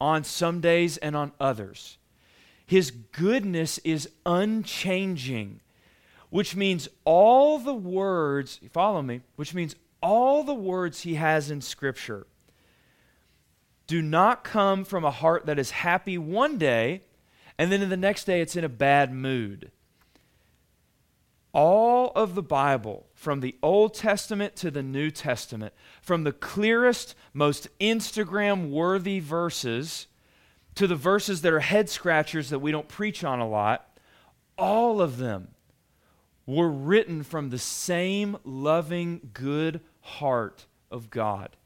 on 0.00 0.24
some 0.24 0.62
days 0.62 0.96
and 0.96 1.14
on 1.14 1.32
others. 1.38 1.98
His 2.64 2.90
goodness 2.90 3.76
is 3.84 4.08
unchanging 4.24 5.60
which 6.32 6.56
means 6.56 6.88
all 7.04 7.58
the 7.58 7.74
words, 7.74 8.58
follow 8.72 9.02
me, 9.02 9.20
which 9.36 9.52
means 9.52 9.76
all 10.02 10.42
the 10.42 10.54
words 10.54 11.02
he 11.02 11.16
has 11.16 11.50
in 11.50 11.60
Scripture 11.60 12.26
do 13.86 14.00
not 14.00 14.42
come 14.42 14.82
from 14.82 15.04
a 15.04 15.10
heart 15.10 15.44
that 15.44 15.58
is 15.58 15.70
happy 15.70 16.16
one 16.16 16.56
day 16.56 17.02
and 17.58 17.70
then 17.70 17.82
in 17.82 17.90
the 17.90 17.98
next 17.98 18.24
day 18.24 18.40
it's 18.40 18.56
in 18.56 18.64
a 18.64 18.68
bad 18.70 19.12
mood. 19.12 19.70
All 21.52 22.12
of 22.16 22.34
the 22.34 22.42
Bible, 22.42 23.08
from 23.12 23.40
the 23.40 23.54
Old 23.62 23.92
Testament 23.92 24.56
to 24.56 24.70
the 24.70 24.82
New 24.82 25.10
Testament, 25.10 25.74
from 26.00 26.24
the 26.24 26.32
clearest, 26.32 27.14
most 27.34 27.68
Instagram 27.78 28.70
worthy 28.70 29.20
verses 29.20 30.06
to 30.76 30.86
the 30.86 30.96
verses 30.96 31.42
that 31.42 31.52
are 31.52 31.60
head 31.60 31.90
scratchers 31.90 32.48
that 32.48 32.60
we 32.60 32.72
don't 32.72 32.88
preach 32.88 33.22
on 33.22 33.38
a 33.38 33.46
lot, 33.46 33.98
all 34.56 35.02
of 35.02 35.18
them 35.18 35.51
were 36.46 36.70
written 36.70 37.22
from 37.22 37.50
the 37.50 37.58
same 37.58 38.36
loving, 38.44 39.30
good 39.32 39.80
heart 40.00 40.66
of 40.90 41.10
God. 41.10 41.56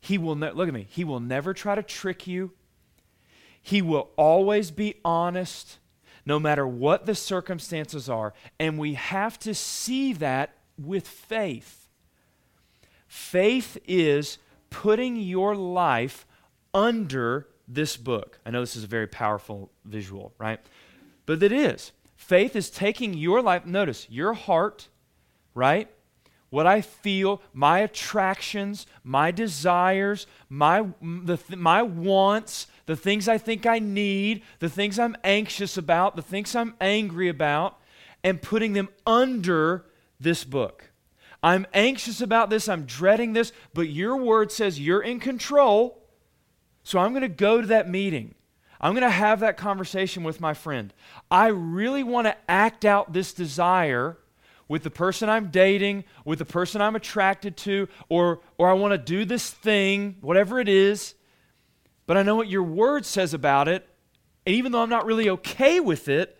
He 0.00 0.18
will 0.18 0.34
ne- 0.34 0.52
look 0.52 0.68
at 0.68 0.74
me. 0.74 0.86
He 0.88 1.04
will 1.04 1.20
never 1.20 1.54
try 1.54 1.74
to 1.74 1.82
trick 1.82 2.26
you. 2.26 2.52
He 3.60 3.80
will 3.80 4.10
always 4.16 4.70
be 4.70 4.96
honest, 5.04 5.78
no 6.26 6.40
matter 6.40 6.66
what 6.66 7.06
the 7.06 7.14
circumstances 7.14 8.08
are. 8.08 8.34
And 8.58 8.78
we 8.78 8.94
have 8.94 9.38
to 9.40 9.54
see 9.54 10.12
that 10.14 10.54
with 10.76 11.06
faith. 11.06 11.88
Faith 13.06 13.78
is 13.86 14.38
putting 14.70 15.16
your 15.16 15.54
life 15.54 16.26
under 16.74 17.46
this 17.68 17.96
book. 17.96 18.38
I 18.44 18.50
know 18.50 18.60
this 18.60 18.76
is 18.76 18.84
a 18.84 18.88
very 18.88 19.06
powerful 19.06 19.70
visual, 19.84 20.32
right? 20.38 20.60
But 21.26 21.42
it 21.42 21.52
is. 21.52 21.92
Faith 22.22 22.54
is 22.54 22.70
taking 22.70 23.14
your 23.14 23.42
life, 23.42 23.66
notice, 23.66 24.06
your 24.08 24.32
heart, 24.32 24.86
right? 25.54 25.90
What 26.50 26.68
I 26.68 26.80
feel, 26.80 27.42
my 27.52 27.80
attractions, 27.80 28.86
my 29.02 29.32
desires, 29.32 30.28
my, 30.48 30.86
the, 31.02 31.36
my 31.48 31.82
wants, 31.82 32.68
the 32.86 32.94
things 32.94 33.26
I 33.26 33.38
think 33.38 33.66
I 33.66 33.80
need, 33.80 34.44
the 34.60 34.68
things 34.68 35.00
I'm 35.00 35.16
anxious 35.24 35.76
about, 35.76 36.14
the 36.14 36.22
things 36.22 36.54
I'm 36.54 36.74
angry 36.80 37.28
about, 37.28 37.80
and 38.22 38.40
putting 38.40 38.72
them 38.72 38.88
under 39.04 39.84
this 40.20 40.44
book. 40.44 40.92
I'm 41.42 41.66
anxious 41.74 42.20
about 42.20 42.50
this, 42.50 42.68
I'm 42.68 42.84
dreading 42.84 43.32
this, 43.32 43.52
but 43.74 43.88
your 43.88 44.16
word 44.16 44.52
says 44.52 44.78
you're 44.78 45.02
in 45.02 45.18
control, 45.18 46.06
so 46.84 47.00
I'm 47.00 47.10
going 47.10 47.22
to 47.22 47.28
go 47.28 47.60
to 47.60 47.66
that 47.66 47.90
meeting. 47.90 48.36
I'm 48.82 48.92
going 48.94 49.02
to 49.02 49.10
have 49.10 49.40
that 49.40 49.56
conversation 49.56 50.24
with 50.24 50.40
my 50.40 50.54
friend. 50.54 50.92
I 51.30 51.48
really 51.48 52.02
want 52.02 52.26
to 52.26 52.36
act 52.48 52.84
out 52.84 53.12
this 53.12 53.32
desire 53.32 54.18
with 54.68 54.82
the 54.82 54.90
person 54.90 55.28
I'm 55.28 55.50
dating, 55.50 56.04
with 56.24 56.38
the 56.38 56.44
person 56.44 56.80
I'm 56.80 56.96
attracted 56.96 57.56
to, 57.58 57.88
or, 58.08 58.40
or 58.58 58.68
I 58.68 58.72
want 58.72 58.92
to 58.92 58.98
do 58.98 59.24
this 59.24 59.50
thing, 59.50 60.16
whatever 60.20 60.58
it 60.58 60.68
is, 60.68 61.14
but 62.06 62.16
I 62.16 62.22
know 62.22 62.36
what 62.36 62.48
your 62.48 62.62
word 62.62 63.06
says 63.06 63.34
about 63.34 63.68
it. 63.68 63.86
And 64.46 64.56
even 64.56 64.72
though 64.72 64.82
I'm 64.82 64.90
not 64.90 65.06
really 65.06 65.28
okay 65.30 65.78
with 65.78 66.08
it, 66.08 66.38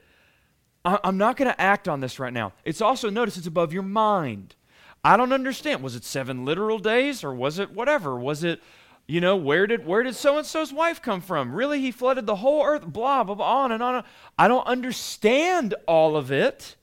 I, 0.84 0.98
I'm 1.04 1.18
not 1.18 1.36
going 1.36 1.50
to 1.50 1.60
act 1.60 1.88
on 1.88 2.00
this 2.00 2.18
right 2.18 2.32
now. 2.32 2.52
It's 2.64 2.80
also, 2.80 3.10
notice 3.10 3.36
it's 3.36 3.46
above 3.46 3.72
your 3.72 3.82
mind. 3.82 4.56
I 5.04 5.16
don't 5.16 5.32
understand. 5.32 5.82
Was 5.82 5.94
it 5.94 6.04
seven 6.04 6.44
literal 6.44 6.78
days 6.78 7.22
or 7.22 7.34
was 7.34 7.58
it 7.58 7.72
whatever? 7.72 8.18
Was 8.18 8.42
it, 8.44 8.60
you 9.06 9.20
know, 9.20 9.36
where 9.36 9.66
did 9.66 9.86
where 9.86 10.02
did 10.02 10.14
so 10.14 10.38
and 10.38 10.46
so's 10.46 10.72
wife 10.72 11.02
come 11.02 11.20
from? 11.20 11.54
Really, 11.54 11.80
he 11.80 11.90
flooded 11.90 12.26
the 12.26 12.36
whole 12.36 12.64
earth, 12.64 12.86
blah, 12.86 13.24
blah, 13.24 13.34
blah, 13.34 13.62
on 13.62 13.72
and 13.72 13.82
on. 13.82 14.04
I 14.38 14.48
don't 14.48 14.66
understand 14.66 15.74
all 15.86 16.16
of 16.16 16.30
it, 16.30 16.76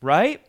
right? 0.00 0.44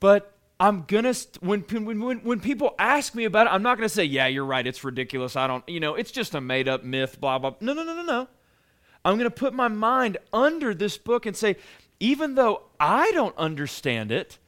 But 0.00 0.32
I'm 0.58 0.84
gonna 0.86 1.14
when 1.40 1.62
when 1.62 2.20
when 2.20 2.40
people 2.40 2.74
ask 2.78 3.14
me 3.14 3.24
about 3.24 3.46
it, 3.46 3.50
I'm 3.50 3.62
not 3.62 3.76
gonna 3.76 3.88
say, 3.88 4.04
"Yeah, 4.04 4.26
you're 4.28 4.44
right. 4.44 4.66
It's 4.66 4.82
ridiculous. 4.82 5.36
I 5.36 5.46
don't, 5.46 5.68
you 5.68 5.80
know, 5.80 5.94
it's 5.94 6.10
just 6.10 6.34
a 6.34 6.40
made 6.40 6.68
up 6.68 6.84
myth." 6.84 7.20
Blah 7.20 7.38
blah. 7.38 7.54
No, 7.60 7.72
no, 7.72 7.82
no, 7.82 7.94
no, 7.94 8.02
no. 8.02 8.28
I'm 9.04 9.18
gonna 9.18 9.30
put 9.30 9.52
my 9.52 9.68
mind 9.68 10.18
under 10.32 10.74
this 10.74 10.96
book 10.98 11.26
and 11.26 11.36
say, 11.36 11.56
even 11.98 12.34
though 12.34 12.62
I 12.80 13.10
don't 13.12 13.36
understand 13.36 14.10
it, 14.12 14.38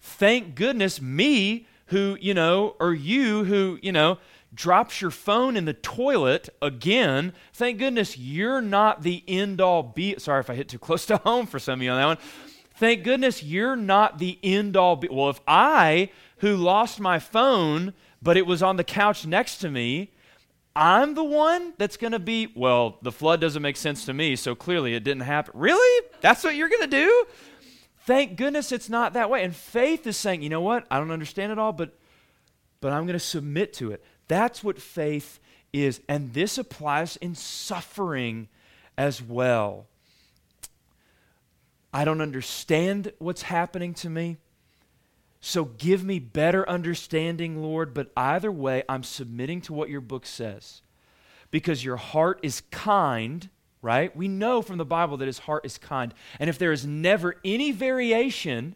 thank 0.00 0.54
goodness 0.54 1.00
me 1.00 1.66
who 1.86 2.16
you 2.20 2.34
know, 2.34 2.76
or 2.80 2.94
you 2.94 3.44
who 3.44 3.78
you 3.82 3.92
know 3.92 4.18
drops 4.56 5.00
your 5.00 5.12
phone 5.12 5.56
in 5.56 5.66
the 5.66 5.74
toilet 5.74 6.48
again. 6.60 7.32
Thank 7.52 7.78
goodness 7.78 8.18
you're 8.18 8.60
not 8.60 9.02
the 9.02 9.22
end 9.28 9.60
all 9.60 9.84
be. 9.84 10.18
Sorry 10.18 10.40
if 10.40 10.50
I 10.50 10.54
hit 10.54 10.68
too 10.68 10.78
close 10.78 11.06
to 11.06 11.16
home 11.24 11.46
for 11.46 11.60
some 11.60 11.78
of 11.78 11.84
you 11.84 11.90
on 11.90 11.98
that 11.98 12.06
one 12.06 12.18
Thank 12.76 13.04
goodness 13.04 13.42
you're 13.42 13.76
not 13.76 14.18
the 14.18 14.38
end 14.42 14.76
all. 14.76 14.96
Be- 14.96 15.08
well, 15.08 15.30
if 15.30 15.40
I, 15.48 16.10
who 16.38 16.56
lost 16.56 17.00
my 17.00 17.18
phone, 17.18 17.94
but 18.20 18.36
it 18.36 18.46
was 18.46 18.62
on 18.62 18.76
the 18.76 18.84
couch 18.84 19.26
next 19.26 19.58
to 19.58 19.70
me, 19.70 20.12
I'm 20.74 21.14
the 21.14 21.24
one 21.24 21.72
that's 21.78 21.96
going 21.96 22.12
to 22.12 22.18
be, 22.18 22.52
well, 22.54 22.98
the 23.00 23.12
flood 23.12 23.40
doesn't 23.40 23.62
make 23.62 23.78
sense 23.78 24.04
to 24.04 24.12
me, 24.12 24.36
so 24.36 24.54
clearly 24.54 24.94
it 24.94 25.04
didn't 25.04 25.22
happen. 25.22 25.58
Really? 25.58 26.06
That's 26.20 26.44
what 26.44 26.54
you're 26.54 26.68
going 26.68 26.82
to 26.82 26.86
do? 26.86 27.24
Thank 28.00 28.36
goodness 28.36 28.72
it's 28.72 28.90
not 28.90 29.14
that 29.14 29.30
way. 29.30 29.42
And 29.42 29.56
faith 29.56 30.06
is 30.06 30.18
saying, 30.18 30.42
you 30.42 30.50
know 30.50 30.60
what? 30.60 30.86
I 30.90 30.98
don't 30.98 31.10
understand 31.10 31.52
it 31.52 31.58
all, 31.58 31.72
but 31.72 31.98
but 32.82 32.92
I'm 32.92 33.06
going 33.06 33.18
to 33.18 33.24
submit 33.24 33.72
to 33.74 33.90
it. 33.90 34.04
That's 34.28 34.64
what 34.64 34.80
faith 34.80 35.40
is. 35.72 36.00
And 36.08 36.32
this 36.32 36.58
applies 36.58 37.16
in 37.16 37.34
suffering 37.34 38.48
as 38.96 39.22
well. 39.22 39.86
I 41.92 42.04
don't 42.04 42.20
understand 42.20 43.12
what's 43.18 43.42
happening 43.42 43.94
to 43.94 44.10
me. 44.10 44.36
So 45.40 45.64
give 45.64 46.04
me 46.04 46.18
better 46.18 46.68
understanding, 46.68 47.62
Lord. 47.62 47.94
But 47.94 48.10
either 48.16 48.50
way, 48.50 48.82
I'm 48.88 49.02
submitting 49.02 49.60
to 49.62 49.72
what 49.72 49.88
your 49.88 50.00
book 50.00 50.26
says. 50.26 50.82
Because 51.50 51.84
your 51.84 51.96
heart 51.96 52.40
is 52.42 52.62
kind, 52.70 53.48
right? 53.80 54.14
We 54.16 54.28
know 54.28 54.60
from 54.60 54.78
the 54.78 54.84
Bible 54.84 55.16
that 55.18 55.26
his 55.26 55.38
heart 55.40 55.64
is 55.64 55.78
kind. 55.78 56.12
And 56.40 56.50
if 56.50 56.58
there 56.58 56.72
is 56.72 56.84
never 56.84 57.36
any 57.44 57.70
variation 57.70 58.74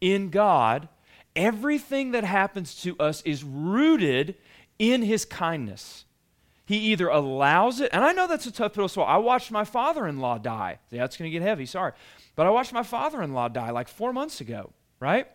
in 0.00 0.30
God, 0.30 0.88
everything 1.36 2.12
that 2.12 2.24
happens 2.24 2.80
to 2.82 2.96
us 2.98 3.22
is 3.22 3.44
rooted 3.44 4.36
in 4.78 5.02
his 5.02 5.24
kindness. 5.24 6.04
He 6.66 6.76
either 6.76 7.08
allows 7.08 7.80
it, 7.80 7.90
and 7.92 8.04
I 8.04 8.12
know 8.12 8.26
that's 8.26 8.46
a 8.46 8.52
tough 8.52 8.72
pill 8.72 8.86
to 8.86 8.92
swallow. 8.92 9.10
I 9.10 9.18
watched 9.18 9.50
my 9.50 9.64
father 9.64 10.06
in 10.06 10.18
law 10.18 10.38
die. 10.38 10.78
Yeah, 10.90 11.00
that's 11.00 11.16
going 11.16 11.30
to 11.30 11.38
get 11.38 11.46
heavy, 11.46 11.66
sorry. 11.66 11.92
But 12.36 12.46
I 12.46 12.50
watched 12.50 12.72
my 12.72 12.82
father 12.82 13.22
in 13.22 13.34
law 13.34 13.48
die 13.48 13.70
like 13.70 13.88
four 13.88 14.12
months 14.12 14.40
ago, 14.40 14.72
right? 14.98 15.26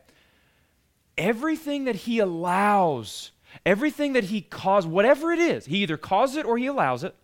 Everything 1.18 1.86
that 1.86 1.96
he 1.96 2.20
allows, 2.20 3.32
everything 3.66 4.14
that 4.14 4.26
he 4.26 4.42
caused, 4.42 4.88
whatever 4.90 5.32
it 5.32 5.40
is, 5.40 5.66
he 5.66 5.78
either 5.78 5.98
causes 5.98 6.38
it 6.38 6.46
or 6.46 6.58
he 6.58 6.66
allows 6.66 7.04
it, 7.04 7.16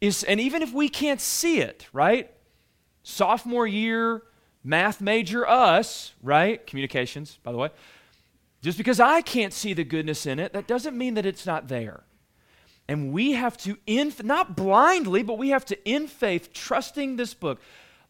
is, 0.00 0.22
and 0.24 0.38
even 0.38 0.62
if 0.62 0.72
we 0.72 0.88
can't 0.88 1.20
see 1.20 1.60
it, 1.60 1.86
right? 1.92 2.30
Sophomore 3.02 3.66
year, 3.66 4.22
math 4.68 5.00
major 5.00 5.48
us, 5.48 6.12
right? 6.22 6.64
Communications, 6.66 7.38
by 7.42 7.52
the 7.52 7.58
way. 7.58 7.70
Just 8.60 8.76
because 8.76 9.00
I 9.00 9.22
can't 9.22 9.54
see 9.54 9.72
the 9.72 9.82
goodness 9.82 10.26
in 10.26 10.38
it, 10.38 10.52
that 10.52 10.66
doesn't 10.66 10.96
mean 10.96 11.14
that 11.14 11.24
it's 11.24 11.46
not 11.46 11.68
there. 11.68 12.04
And 12.86 13.12
we 13.12 13.32
have 13.32 13.56
to, 13.58 13.78
in, 13.86 14.12
not 14.22 14.56
blindly, 14.56 15.22
but 15.22 15.38
we 15.38 15.50
have 15.50 15.64
to, 15.66 15.88
in 15.88 16.06
faith, 16.06 16.52
trusting 16.52 17.16
this 17.16 17.32
book, 17.32 17.60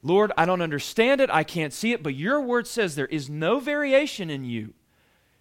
Lord, 0.02 0.32
I 0.36 0.46
don't 0.46 0.62
understand 0.62 1.20
it, 1.20 1.30
I 1.30 1.44
can't 1.44 1.72
see 1.72 1.92
it, 1.92 2.02
but 2.02 2.14
your 2.14 2.40
word 2.40 2.66
says 2.66 2.94
there 2.94 3.06
is 3.06 3.30
no 3.30 3.60
variation 3.60 4.28
in 4.28 4.44
you. 4.44 4.74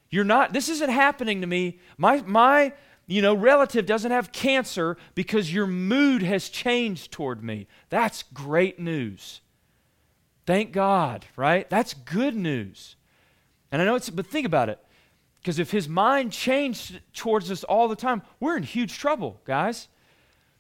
You're 0.10 0.24
not, 0.24 0.54
this 0.54 0.70
isn't 0.70 0.90
happening 0.90 1.42
to 1.42 1.48
me. 1.48 1.80
My, 1.98 2.22
my, 2.22 2.74
you 3.08 3.22
know, 3.22 3.34
relative 3.34 3.86
doesn't 3.86 4.12
have 4.12 4.32
cancer 4.32 4.98
because 5.16 5.54
your 5.54 5.68
mood 5.68 6.22
has 6.22 6.50
changed 6.50 7.12
toward 7.12 7.44
me. 7.44 7.68
That's 7.90 8.24
great 8.24 8.80
news. 8.80 9.42
Thank 10.48 10.72
God, 10.72 11.26
right? 11.36 11.70
That's 11.70 11.94
good 11.94 12.34
news. 12.34 12.96
And 13.70 13.82
I 13.82 13.86
know 13.86 13.96
it's, 13.96 14.10
but 14.10 14.26
think 14.26 14.48
about 14.48 14.70
it. 14.70 14.80
Because 15.42 15.60
if 15.60 15.72
his 15.72 15.90
mind 15.90 16.32
changed 16.32 17.02
towards 17.14 17.52
us 17.52 17.66
all 17.66 17.90
the 17.90 17.98
time, 17.98 18.22
we're 18.40 18.56
in 18.56 18.64
huge 18.64 18.98
trouble, 18.98 19.42
guys. 19.44 19.90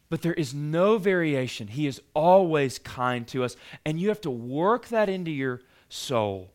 But 0.10 0.22
there 0.22 0.34
is 0.34 0.53
no 0.53 0.98
variation. 0.98 1.70
He 1.70 1.88
is 1.88 2.01
always 2.13 2.79
kind 2.79 3.25
to 3.29 3.46
us, 3.46 3.56
and 3.86 4.00
you 4.00 4.10
have 4.10 4.22
to 4.22 4.29
work 4.29 4.89
that 4.89 5.08
into 5.08 5.32
your 5.32 5.62
soul. 5.88 6.51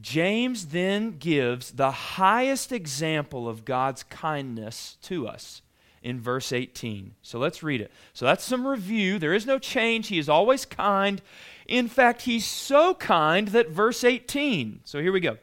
James 0.00 0.66
then 0.66 1.18
gives 1.18 1.72
the 1.72 1.90
highest 1.90 2.70
example 2.70 3.48
of 3.48 3.64
God's 3.64 4.04
kindness 4.04 4.96
to 5.02 5.26
us 5.26 5.62
in 6.02 6.20
verse 6.20 6.52
18. 6.52 7.14
So 7.22 7.38
let's 7.38 7.62
read 7.62 7.80
it. 7.80 7.90
So 8.12 8.24
that's 8.24 8.44
some 8.44 8.66
review. 8.66 9.18
There 9.18 9.34
is 9.34 9.46
no 9.46 9.58
change. 9.58 10.08
He 10.08 10.18
is 10.18 10.28
always 10.28 10.64
kind. 10.64 11.20
In 11.66 11.88
fact, 11.88 12.22
he's 12.22 12.46
so 12.46 12.94
kind 12.94 13.48
that 13.48 13.70
verse 13.70 14.04
18. 14.04 14.80
So 14.84 15.00
here 15.00 15.12
we 15.12 15.20
go. 15.20 15.38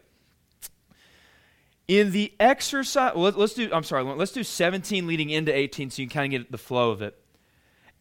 In 1.88 2.12
the 2.12 2.34
exercise, 2.40 3.14
let, 3.16 3.38
us 3.38 3.54
do, 3.54 3.70
I'm 3.72 3.84
sorry, 3.84 4.04
let's 4.04 4.32
do 4.32 4.44
17 4.44 5.06
leading 5.06 5.30
into 5.30 5.56
18 5.56 5.92
so 5.92 6.02
you 6.02 6.08
can 6.08 6.14
kind 6.14 6.34
of 6.34 6.42
get 6.42 6.52
the 6.52 6.58
flow 6.58 6.90
of 6.90 7.02
it. 7.02 7.16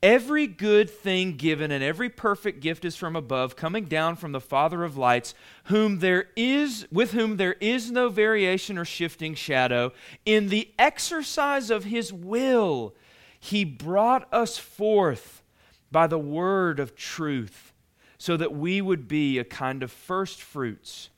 Every 0.05 0.47
good 0.47 0.91
thing 0.91 1.39
given 1.39 1.71
and 1.71 1.83
every 1.83 2.11
perfect 2.11 2.61
gift 2.61 2.85
is 2.85 2.95
from 2.95 3.17
above, 3.17 3.57
coming 3.57 3.87
down 3.87 4.17
from 4.17 4.33
the 4.33 4.41
Father 4.41 4.85
of 4.85 4.99
lights, 4.99 5.35
whom 5.65 6.01
there 6.01 6.27
is 6.37 6.87
with 6.93 7.13
whom 7.13 7.39
there 7.39 7.55
is 7.55 7.91
no 7.91 8.11
variation 8.11 8.77
or 8.77 8.85
shifting 8.85 9.35
shadow. 9.35 9.95
In 10.27 10.51
the 10.51 10.71
exercise 10.79 11.71
of 11.71 11.85
his 11.85 12.13
will, 12.13 12.95
he 13.41 13.65
brought 13.65 14.29
us 14.31 14.59
forth 14.59 15.43
by 15.91 16.07
the 16.07 16.19
word 16.19 16.81
of 16.81 16.95
truth, 16.95 17.73
so 18.19 18.37
that 18.37 18.55
we 18.55 18.83
would 18.83 19.09
be 19.09 19.39
a 19.39 19.45
kind 19.45 19.83
of 19.83 19.91
first 19.91 20.43
fruits 20.43 21.09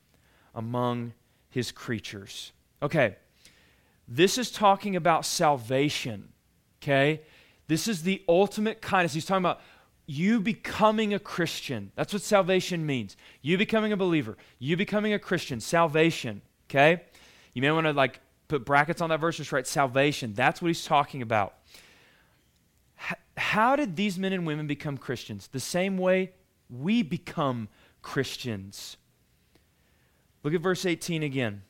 among 0.54 1.12
his 1.50 1.72
creatures. 1.72 2.52
Okay, 2.80 3.16
this 4.06 4.38
is 4.38 4.52
talking 4.52 4.94
about 4.94 5.26
salvation, 5.26 6.28
okay? 6.80 7.22
This 7.68 7.88
is 7.88 8.02
the 8.02 8.22
ultimate 8.28 8.80
kindness. 8.80 9.14
He's 9.14 9.24
talking 9.24 9.44
about 9.44 9.60
you 10.06 10.40
becoming 10.40 11.12
a 11.12 11.18
Christian. 11.18 11.90
That's 11.96 12.12
what 12.12 12.22
salvation 12.22 12.86
means. 12.86 13.16
You 13.42 13.58
becoming 13.58 13.92
a 13.92 13.96
believer, 13.96 14.36
you 14.58 14.76
becoming 14.76 15.12
a 15.12 15.18
Christian, 15.18 15.60
salvation, 15.60 16.42
okay? 16.70 17.02
You 17.52 17.62
may 17.62 17.70
want 17.72 17.86
to 17.86 17.92
like 17.92 18.20
put 18.48 18.64
brackets 18.64 19.00
on 19.00 19.10
that 19.10 19.20
verse, 19.20 19.38
just 19.38 19.50
write 19.50 19.66
salvation. 19.66 20.32
That's 20.34 20.62
what 20.62 20.68
he's 20.68 20.84
talking 20.84 21.22
about. 21.22 21.54
H- 23.10 23.18
how 23.36 23.74
did 23.74 23.96
these 23.96 24.18
men 24.18 24.32
and 24.32 24.46
women 24.46 24.66
become 24.66 24.96
Christians? 24.96 25.48
The 25.48 25.60
same 25.60 25.98
way 25.98 26.32
we 26.70 27.02
become 27.02 27.68
Christians. 28.02 28.96
Look 30.44 30.54
at 30.54 30.60
verse 30.60 30.86
18 30.86 31.24
again. 31.24 31.62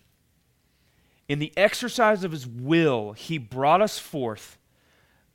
In 1.28 1.38
the 1.38 1.52
exercise 1.56 2.22
of 2.22 2.32
his 2.32 2.46
will, 2.46 3.12
he 3.12 3.38
brought 3.38 3.80
us 3.80 3.98
forth 3.98 4.58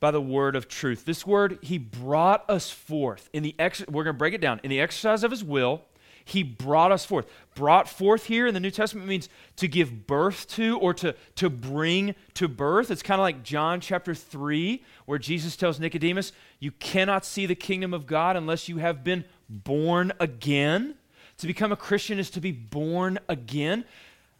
by 0.02 0.10
the 0.10 0.20
word 0.20 0.56
of 0.56 0.66
truth. 0.66 1.04
This 1.04 1.24
word, 1.24 1.60
he 1.62 1.78
brought 1.78 2.44
us 2.50 2.68
forth. 2.70 3.30
In 3.32 3.44
the 3.44 3.54
ex- 3.56 3.86
we're 3.86 4.02
going 4.02 4.16
to 4.16 4.18
break 4.18 4.34
it 4.34 4.40
down. 4.40 4.60
In 4.64 4.68
the 4.68 4.80
exercise 4.80 5.22
of 5.22 5.30
his 5.30 5.44
will, 5.44 5.82
he 6.24 6.42
brought 6.42 6.90
us 6.90 7.04
forth. 7.04 7.30
Brought 7.54 7.88
forth 7.88 8.24
here 8.24 8.48
in 8.48 8.52
the 8.52 8.58
New 8.58 8.72
Testament 8.72 9.06
means 9.06 9.28
to 9.56 9.68
give 9.68 10.08
birth 10.08 10.48
to 10.48 10.76
or 10.80 10.92
to, 10.94 11.14
to 11.36 11.48
bring 11.48 12.16
to 12.34 12.48
birth. 12.48 12.90
It's 12.90 13.00
kind 13.00 13.20
of 13.20 13.22
like 13.22 13.44
John 13.44 13.80
chapter 13.80 14.12
3, 14.12 14.82
where 15.06 15.20
Jesus 15.20 15.54
tells 15.54 15.78
Nicodemus, 15.78 16.32
You 16.58 16.72
cannot 16.72 17.24
see 17.24 17.46
the 17.46 17.54
kingdom 17.54 17.94
of 17.94 18.08
God 18.08 18.36
unless 18.36 18.68
you 18.68 18.78
have 18.78 19.04
been 19.04 19.24
born 19.48 20.12
again. 20.18 20.96
To 21.38 21.46
become 21.46 21.70
a 21.70 21.76
Christian 21.76 22.18
is 22.18 22.30
to 22.30 22.40
be 22.40 22.50
born 22.50 23.20
again 23.28 23.84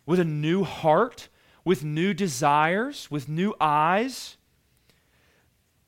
with 0.07 0.19
a 0.19 0.25
new 0.25 0.65
heart 0.65 1.29
with 1.65 1.85
new 1.85 2.13
desires, 2.13 3.11
with 3.11 3.29
new 3.29 3.55
eyes. 3.61 4.37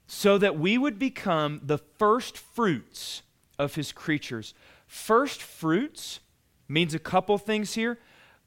So 0.07 0.39
that 0.39 0.59
we 0.59 0.77
would 0.77 0.99
become 0.99 1.61
the 1.63 1.79
first 1.79 2.37
fruits 2.37 3.23
of 3.59 3.75
his 3.75 3.93
creatures. 3.93 4.55
First 4.87 5.43
fruits 5.43 6.21
means 6.69 6.95
a 6.95 6.99
couple 6.99 7.39
things 7.39 7.75
here, 7.75 7.99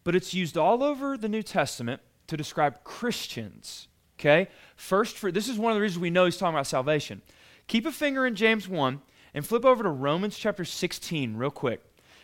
but 0.03 0.15
it's 0.15 0.33
used 0.33 0.57
all 0.57 0.83
over 0.83 1.17
the 1.17 1.29
New 1.29 1.43
Testament 1.43 2.01
to 2.27 2.37
describe 2.37 2.83
Christians. 2.83 3.87
Okay? 4.19 4.47
First 4.75 5.17
fruit. 5.17 5.33
This 5.33 5.49
is 5.49 5.57
one 5.57 5.71
of 5.71 5.75
the 5.75 5.81
reasons 5.81 5.99
we 5.99 6.09
know 6.09 6.25
he's 6.25 6.37
talking 6.37 6.55
about 6.55 6.67
salvation. 6.67 7.21
Keep 7.67 7.85
a 7.85 7.91
finger 7.91 8.25
in 8.25 8.35
James 8.35 8.67
1 8.67 9.01
and 9.33 9.45
flip 9.45 9.65
over 9.65 9.83
to 9.83 9.89
Romans 9.89 10.37
chapter 10.37 10.65
16 10.65 11.35
real 11.35 11.51
quick. 11.51 11.83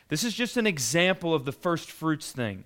This 0.10 0.24
is 0.24 0.34
just 0.34 0.58
an 0.58 0.68
example 0.68 1.34
of 1.34 1.46
the 1.46 1.52
first 1.52 1.92
fruits 1.92 2.32
thing. 2.32 2.64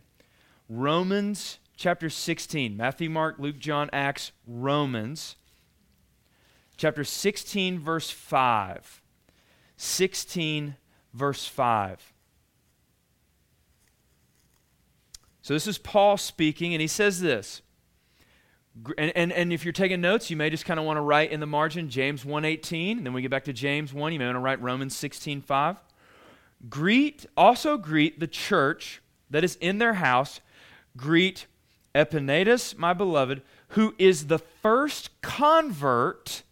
Romans 0.69 1.59
chapter 1.75 2.09
16. 2.09 2.75
Matthew, 2.75 3.09
Mark, 3.09 3.35
Luke, 3.39 3.59
John, 3.59 3.89
Acts, 3.93 4.31
Romans 4.45 5.35
chapter 6.77 7.03
16, 7.03 7.79
verse 7.79 8.09
5. 8.09 9.01
16, 9.77 10.75
verse 11.13 11.45
5. 11.45 12.13
So 15.41 15.53
this 15.53 15.67
is 15.67 15.77
Paul 15.77 16.17
speaking, 16.17 16.73
and 16.73 16.81
he 16.81 16.87
says 16.87 17.21
this. 17.21 17.61
And, 18.97 19.11
and, 19.15 19.31
and 19.31 19.53
if 19.53 19.65
you're 19.65 19.71
taking 19.71 20.01
notes, 20.01 20.29
you 20.29 20.37
may 20.37 20.49
just 20.49 20.65
kind 20.65 20.79
of 20.79 20.85
want 20.85 20.97
to 20.97 21.01
write 21.01 21.31
in 21.31 21.39
the 21.39 21.47
margin 21.47 21.89
James 21.89 22.23
1.18. 22.23 23.03
Then 23.03 23.13
we 23.13 23.21
get 23.21 23.31
back 23.31 23.45
to 23.45 23.53
James 23.53 23.93
1. 23.93 24.13
You 24.13 24.19
may 24.19 24.25
want 24.25 24.35
to 24.35 24.41
write 24.41 24.61
Romans 24.61 24.93
16.5. 24.95 25.77
Greet, 26.69 27.25
also 27.35 27.77
greet 27.77 28.19
the 28.19 28.27
church 28.27 29.01
that 29.29 29.43
is 29.43 29.55
in 29.61 29.77
their 29.77 29.93
house. 29.93 30.41
Greet 30.95 31.47
Epaenetus, 31.95 32.77
my 32.77 32.93
beloved, 32.93 33.41
who 33.69 33.95
is 33.97 34.27
the 34.27 34.39
first 34.39 35.09
convert, 35.21 36.43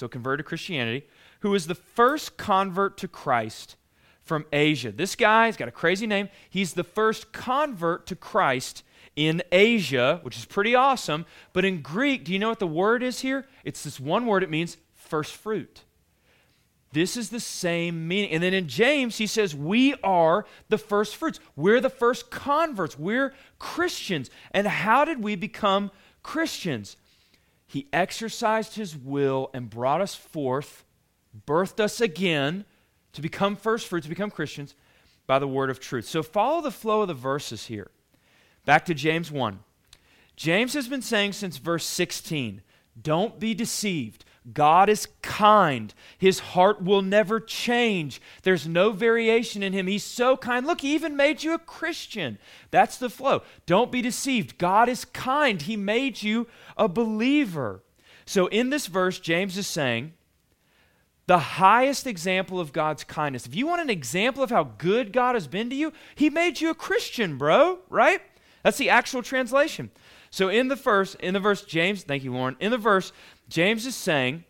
so 0.00 0.08
convert 0.08 0.38
to 0.38 0.42
Christianity, 0.42 1.06
who 1.40 1.54
is 1.54 1.66
the 1.66 1.74
first 1.74 2.36
convert 2.36 2.96
to 2.98 3.06
Christ 3.06 3.76
from 4.22 4.46
Asia. 4.52 4.90
This 4.90 5.14
guy, 5.14 5.46
he's 5.46 5.56
got 5.56 5.68
a 5.68 5.72
crazy 5.72 6.06
name. 6.06 6.28
He's 6.48 6.72
the 6.72 6.84
first 6.84 7.32
convert 7.32 8.06
to 8.06 8.16
Christ 8.16 8.82
in 9.14 9.42
Asia, 9.52 10.20
which 10.22 10.38
is 10.38 10.46
pretty 10.46 10.74
awesome. 10.74 11.26
But 11.52 11.64
in 11.64 11.82
Greek, 11.82 12.24
do 12.24 12.32
you 12.32 12.38
know 12.38 12.48
what 12.48 12.58
the 12.58 12.66
word 12.66 13.02
is 13.02 13.20
here? 13.20 13.46
It's 13.62 13.84
this 13.84 14.00
one 14.00 14.26
word, 14.26 14.42
it 14.42 14.50
means 14.50 14.78
first 14.94 15.36
fruit. 15.36 15.84
This 16.92 17.16
is 17.16 17.28
the 17.28 17.38
same 17.38 18.08
meaning. 18.08 18.30
And 18.32 18.42
then 18.42 18.54
in 18.54 18.66
James, 18.66 19.18
he 19.18 19.26
says, 19.26 19.54
We 19.54 19.94
are 20.02 20.44
the 20.70 20.78
first 20.78 21.14
fruits. 21.14 21.38
We're 21.54 21.80
the 21.80 21.90
first 21.90 22.30
converts. 22.30 22.98
We're 22.98 23.32
Christians. 23.58 24.28
And 24.50 24.66
how 24.66 25.04
did 25.04 25.22
we 25.22 25.36
become 25.36 25.92
Christians? 26.22 26.96
He 27.70 27.86
exercised 27.92 28.74
his 28.74 28.96
will 28.96 29.48
and 29.54 29.70
brought 29.70 30.00
us 30.00 30.12
forth, 30.12 30.84
birthed 31.46 31.78
us 31.78 32.00
again 32.00 32.64
to 33.12 33.22
become 33.22 33.54
first 33.54 33.86
fruits, 33.86 34.06
to 34.06 34.08
become 34.08 34.28
Christians 34.28 34.74
by 35.28 35.38
the 35.38 35.46
word 35.46 35.70
of 35.70 35.78
truth. 35.78 36.04
So 36.04 36.24
follow 36.24 36.60
the 36.60 36.72
flow 36.72 37.02
of 37.02 37.06
the 37.06 37.14
verses 37.14 37.66
here. 37.66 37.92
Back 38.64 38.86
to 38.86 38.94
James 38.94 39.30
1. 39.30 39.60
James 40.34 40.72
has 40.74 40.88
been 40.88 41.00
saying 41.00 41.34
since 41.34 41.58
verse 41.58 41.84
16 41.84 42.60
don't 43.00 43.38
be 43.38 43.54
deceived. 43.54 44.24
God 44.52 44.88
is 44.88 45.08
kind. 45.22 45.92
His 46.18 46.38
heart 46.38 46.82
will 46.82 47.02
never 47.02 47.40
change. 47.40 48.20
There's 48.42 48.66
no 48.66 48.92
variation 48.92 49.62
in 49.62 49.72
him. 49.72 49.86
He's 49.86 50.04
so 50.04 50.36
kind. 50.36 50.66
Look, 50.66 50.80
he 50.80 50.94
even 50.94 51.16
made 51.16 51.42
you 51.42 51.54
a 51.54 51.58
Christian. 51.58 52.38
That's 52.70 52.96
the 52.96 53.10
flow. 53.10 53.42
Don't 53.66 53.92
be 53.92 54.02
deceived. 54.02 54.58
God 54.58 54.88
is 54.88 55.04
kind. 55.04 55.62
He 55.62 55.76
made 55.76 56.22
you 56.22 56.46
a 56.76 56.88
believer. 56.88 57.82
So 58.26 58.46
in 58.46 58.70
this 58.70 58.86
verse, 58.86 59.18
James 59.18 59.56
is 59.58 59.66
saying, 59.66 60.14
the 61.26 61.38
highest 61.38 62.08
example 62.08 62.58
of 62.58 62.72
God's 62.72 63.04
kindness. 63.04 63.46
If 63.46 63.54
you 63.54 63.64
want 63.64 63.82
an 63.82 63.88
example 63.88 64.42
of 64.42 64.50
how 64.50 64.64
good 64.64 65.12
God 65.12 65.36
has 65.36 65.46
been 65.46 65.70
to 65.70 65.76
you, 65.76 65.92
He 66.16 66.28
made 66.28 66.60
you 66.60 66.70
a 66.70 66.74
Christian, 66.74 67.38
bro, 67.38 67.78
right? 67.88 68.20
That's 68.64 68.78
the 68.78 68.90
actual 68.90 69.22
translation. 69.22 69.90
So 70.30 70.48
in 70.48 70.68
the 70.68 70.76
verse, 70.76 71.14
in 71.16 71.34
the 71.34 71.40
verse, 71.40 71.62
James, 71.62 72.02
thank 72.02 72.24
you, 72.24 72.32
Lauren. 72.32 72.56
In 72.60 72.70
the 72.70 72.78
verse, 72.78 73.12
James 73.50 73.84
is 73.84 73.96
saying 73.96 74.44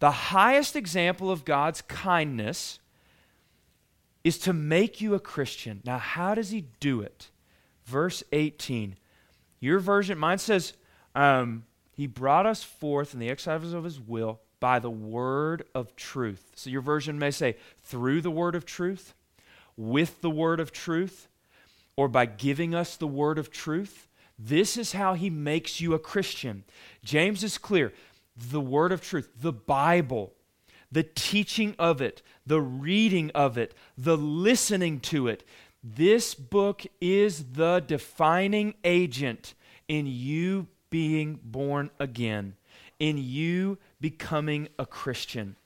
the 0.00 0.10
highest 0.10 0.74
example 0.74 1.30
of 1.30 1.44
God's 1.44 1.82
kindness 1.82 2.80
is 4.24 4.38
to 4.38 4.52
make 4.52 5.00
you 5.00 5.14
a 5.14 5.20
Christian. 5.20 5.80
Now, 5.84 5.98
how 5.98 6.34
does 6.34 6.50
he 6.50 6.66
do 6.80 7.00
it? 7.00 7.28
Verse 7.84 8.24
18. 8.32 8.96
Your 9.60 9.78
version, 9.78 10.18
mine 10.18 10.38
says, 10.38 10.72
um, 11.14 11.64
He 11.92 12.06
brought 12.06 12.46
us 12.46 12.62
forth 12.62 13.14
in 13.14 13.20
the 13.20 13.30
exercise 13.30 13.72
of 13.72 13.84
His 13.84 14.00
will 14.00 14.40
by 14.58 14.78
the 14.78 14.90
word 14.90 15.64
of 15.74 15.94
truth. 15.96 16.52
So 16.56 16.70
your 16.70 16.80
version 16.80 17.18
may 17.18 17.30
say, 17.30 17.56
through 17.84 18.22
the 18.22 18.30
word 18.30 18.54
of 18.54 18.66
truth, 18.66 19.14
with 19.76 20.20
the 20.22 20.30
word 20.30 20.60
of 20.60 20.72
truth, 20.72 21.28
or 21.96 22.08
by 22.08 22.26
giving 22.26 22.74
us 22.74 22.96
the 22.96 23.06
word 23.06 23.38
of 23.38 23.50
truth. 23.50 24.08
This 24.38 24.76
is 24.76 24.92
how 24.92 25.14
he 25.14 25.30
makes 25.30 25.80
you 25.80 25.94
a 25.94 25.98
Christian. 25.98 26.64
James 27.04 27.42
is 27.42 27.56
clear. 27.56 27.92
The 28.36 28.60
word 28.60 28.92
of 28.92 29.00
truth, 29.00 29.28
the 29.40 29.52
Bible, 29.52 30.32
the 30.92 31.02
teaching 31.02 31.74
of 31.78 32.00
it, 32.00 32.22
the 32.46 32.60
reading 32.60 33.30
of 33.34 33.56
it, 33.58 33.74
the 33.96 34.16
listening 34.16 35.00
to 35.00 35.28
it. 35.28 35.44
This 35.82 36.34
book 36.34 36.82
is 37.00 37.52
the 37.52 37.82
defining 37.86 38.74
agent 38.84 39.54
in 39.88 40.06
you 40.06 40.66
being 40.90 41.38
born 41.42 41.90
again, 41.98 42.56
in 42.98 43.18
you 43.18 43.78
becoming 44.00 44.68
a 44.78 44.86
Christian. 44.86 45.56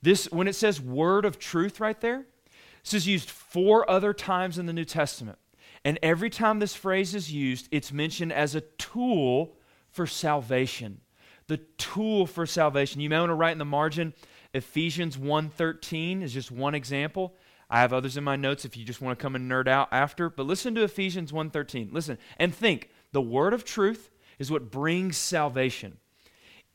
This, 0.00 0.30
when 0.30 0.48
it 0.48 0.54
says 0.54 0.80
word 0.80 1.24
of 1.24 1.38
truth 1.38 1.80
right 1.80 2.00
there, 2.00 2.24
this 2.82 2.94
is 2.94 3.06
used 3.06 3.30
four 3.30 3.88
other 3.88 4.12
times 4.12 4.58
in 4.58 4.66
the 4.66 4.72
New 4.72 4.84
Testament. 4.84 5.38
And 5.84 5.98
every 6.02 6.30
time 6.30 6.58
this 6.58 6.74
phrase 6.74 7.14
is 7.14 7.32
used, 7.32 7.68
it's 7.70 7.92
mentioned 7.92 8.32
as 8.32 8.54
a 8.54 8.60
tool 8.60 9.56
for 9.90 10.06
salvation. 10.06 11.00
The 11.46 11.58
tool 11.78 12.26
for 12.26 12.46
salvation. 12.46 13.00
You 13.00 13.10
may 13.10 13.18
want 13.18 13.30
to 13.30 13.34
write 13.34 13.52
in 13.52 13.58
the 13.58 13.64
margin 13.64 14.14
Ephesians 14.54 15.16
1:13 15.16 16.22
is 16.22 16.34
just 16.34 16.50
one 16.50 16.74
example. 16.74 17.34
I 17.70 17.80
have 17.80 17.92
others 17.92 18.18
in 18.18 18.24
my 18.24 18.36
notes 18.36 18.64
if 18.64 18.76
you 18.76 18.84
just 18.84 19.00
want 19.00 19.18
to 19.18 19.22
come 19.22 19.34
and 19.34 19.50
nerd 19.50 19.66
out 19.66 19.88
after, 19.90 20.28
but 20.28 20.46
listen 20.46 20.74
to 20.74 20.82
Ephesians 20.82 21.32
1:13. 21.32 21.90
Listen 21.92 22.18
and 22.38 22.54
think. 22.54 22.90
The 23.12 23.22
word 23.22 23.54
of 23.54 23.64
truth 23.64 24.10
is 24.38 24.50
what 24.50 24.70
brings 24.70 25.16
salvation. 25.16 25.98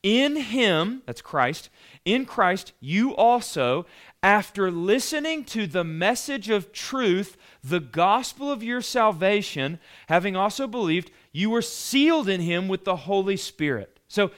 In 0.03 0.36
him, 0.36 1.01
that's 1.06 1.21
Christ, 1.21 1.69
in 2.06 2.25
Christ, 2.25 2.71
you 2.80 3.15
also, 3.15 3.88
after 4.21 4.69
listening 4.69 5.43
to 5.45 5.65
the 5.65 5.84
message 5.84 6.49
of 6.49 6.71
truth, 6.71 7.36
the 7.63 7.80
gospel 7.80 8.51
of 8.51 8.63
your 8.63 8.82
salvation, 8.82 9.80
having 10.08 10.36
also 10.36 10.67
believed, 10.67 11.12
you 11.32 11.49
were 11.49 11.63
sealed 11.63 12.30
in 12.30 12.41
him 12.41 12.67
with 12.67 12.86
the 12.86 12.95
Holy 12.95 13.38
Spirit. 13.38 13.99
So, 14.08 14.32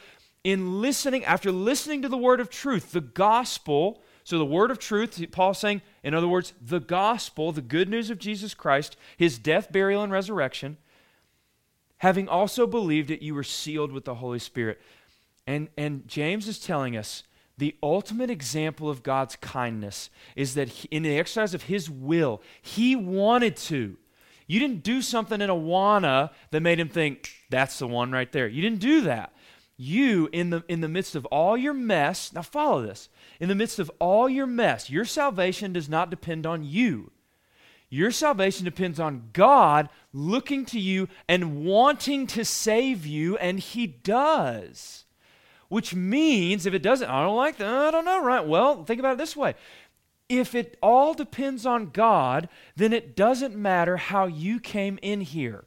in 0.51 0.81
listening, 0.81 1.23
after 1.25 1.51
listening 1.51 2.01
to 2.01 2.09
the 2.09 2.17
word 2.17 2.39
of 2.39 2.49
truth, 2.49 2.91
the 2.91 3.01
gospel, 3.01 4.01
so 4.23 4.37
the 4.37 4.45
word 4.45 4.71
of 4.71 4.79
truth, 4.79 5.23
Paul's 5.31 5.59
saying, 5.59 5.81
in 6.03 6.13
other 6.13 6.27
words, 6.27 6.53
the 6.61 6.79
gospel, 6.79 7.51
the 7.51 7.61
good 7.61 7.89
news 7.89 8.09
of 8.09 8.19
Jesus 8.19 8.53
Christ, 8.53 8.95
his 9.17 9.37
death, 9.37 9.71
burial, 9.71 10.03
and 10.03 10.11
resurrection, 10.11 10.77
having 11.97 12.27
also 12.27 12.65
believed 12.65 13.11
it, 13.11 13.21
you 13.21 13.35
were 13.35 13.43
sealed 13.43 13.91
with 13.91 14.05
the 14.05 14.15
Holy 14.15 14.39
Spirit. 14.39 14.79
And, 15.45 15.69
and 15.77 16.07
James 16.07 16.47
is 16.47 16.59
telling 16.59 16.95
us 16.95 17.23
the 17.57 17.75
ultimate 17.83 18.29
example 18.29 18.89
of 18.89 19.03
God's 19.03 19.35
kindness 19.35 20.09
is 20.35 20.53
that 20.53 20.69
he, 20.69 20.87
in 20.89 21.03
the 21.03 21.17
exercise 21.17 21.53
of 21.53 21.63
his 21.63 21.89
will, 21.89 22.41
he 22.61 22.95
wanted 22.95 23.57
to. 23.57 23.97
You 24.47 24.59
didn't 24.59 24.83
do 24.83 25.01
something 25.01 25.41
in 25.41 25.49
Awana 25.49 26.31
that 26.51 26.61
made 26.61 26.79
him 26.79 26.89
think, 26.89 27.29
that's 27.49 27.79
the 27.79 27.87
one 27.87 28.11
right 28.11 28.31
there. 28.31 28.47
You 28.47 28.61
didn't 28.61 28.79
do 28.79 29.01
that. 29.01 29.33
You, 29.81 30.27
in 30.33 30.49
the, 30.49 30.61
in 30.67 30.81
the 30.81 30.89
midst 30.89 31.15
of 31.15 31.25
all 31.27 31.55
your 31.55 31.73
mess, 31.73 32.33
now 32.33 32.41
follow 32.41 32.85
this. 32.85 33.07
In 33.39 33.47
the 33.47 33.55
midst 33.55 33.79
of 33.79 33.89
all 33.97 34.27
your 34.27 34.45
mess, 34.45 34.89
your 34.89 35.05
salvation 35.05 35.71
does 35.71 35.87
not 35.87 36.09
depend 36.09 36.45
on 36.45 36.65
you. 36.65 37.11
Your 37.89 38.11
salvation 38.11 38.65
depends 38.65 38.99
on 38.99 39.29
God 39.31 39.87
looking 40.11 40.65
to 40.65 40.79
you 40.81 41.07
and 41.29 41.63
wanting 41.63 42.27
to 42.27 42.43
save 42.43 43.05
you, 43.05 43.37
and 43.37 43.57
He 43.57 43.87
does. 43.87 45.05
Which 45.69 45.95
means, 45.95 46.65
if 46.65 46.73
it 46.73 46.83
doesn't, 46.83 47.09
I 47.09 47.23
don't 47.23 47.37
like 47.37 47.55
that, 47.55 47.87
I 47.87 47.91
don't 47.91 48.03
know, 48.03 48.21
right? 48.21 48.45
Well, 48.45 48.83
think 48.83 48.99
about 48.99 49.13
it 49.13 49.17
this 49.17 49.37
way. 49.37 49.55
If 50.27 50.55
it 50.55 50.77
all 50.83 51.13
depends 51.13 51.65
on 51.65 51.91
God, 51.91 52.49
then 52.75 52.91
it 52.91 53.15
doesn't 53.15 53.55
matter 53.55 53.95
how 53.95 54.25
you 54.25 54.59
came 54.59 54.99
in 55.01 55.21
here. 55.21 55.63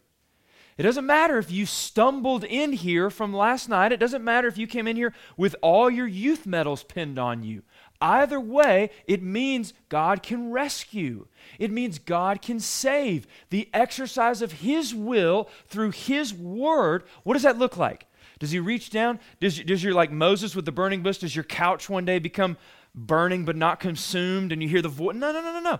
It 0.82 0.86
doesn't 0.86 1.06
matter 1.06 1.38
if 1.38 1.48
you 1.48 1.64
stumbled 1.64 2.42
in 2.42 2.72
here 2.72 3.08
from 3.08 3.32
last 3.32 3.68
night. 3.68 3.92
It 3.92 4.00
doesn't 4.00 4.24
matter 4.24 4.48
if 4.48 4.58
you 4.58 4.66
came 4.66 4.88
in 4.88 4.96
here 4.96 5.14
with 5.36 5.54
all 5.62 5.88
your 5.88 6.08
youth 6.08 6.44
medals 6.44 6.82
pinned 6.82 7.20
on 7.20 7.44
you. 7.44 7.62
Either 8.00 8.40
way, 8.40 8.90
it 9.06 9.22
means 9.22 9.74
God 9.88 10.24
can 10.24 10.50
rescue. 10.50 11.28
It 11.60 11.70
means 11.70 12.00
God 12.00 12.42
can 12.42 12.58
save. 12.58 13.28
The 13.50 13.68
exercise 13.72 14.42
of 14.42 14.50
His 14.50 14.92
will 14.92 15.48
through 15.68 15.92
His 15.92 16.34
word. 16.34 17.04
What 17.22 17.34
does 17.34 17.44
that 17.44 17.58
look 17.58 17.76
like? 17.76 18.06
Does 18.40 18.50
He 18.50 18.58
reach 18.58 18.90
down? 18.90 19.20
Does, 19.38 19.60
does 19.60 19.84
your, 19.84 19.94
like 19.94 20.10
Moses 20.10 20.56
with 20.56 20.64
the 20.64 20.72
burning 20.72 21.04
bush, 21.04 21.18
does 21.18 21.36
your 21.36 21.44
couch 21.44 21.88
one 21.88 22.04
day 22.04 22.18
become 22.18 22.56
burning 22.92 23.44
but 23.44 23.54
not 23.54 23.78
consumed 23.78 24.50
and 24.50 24.60
you 24.60 24.68
hear 24.68 24.82
the 24.82 24.88
voice? 24.88 25.14
No, 25.14 25.30
no, 25.30 25.40
no, 25.42 25.52
no, 25.52 25.60
no. 25.60 25.78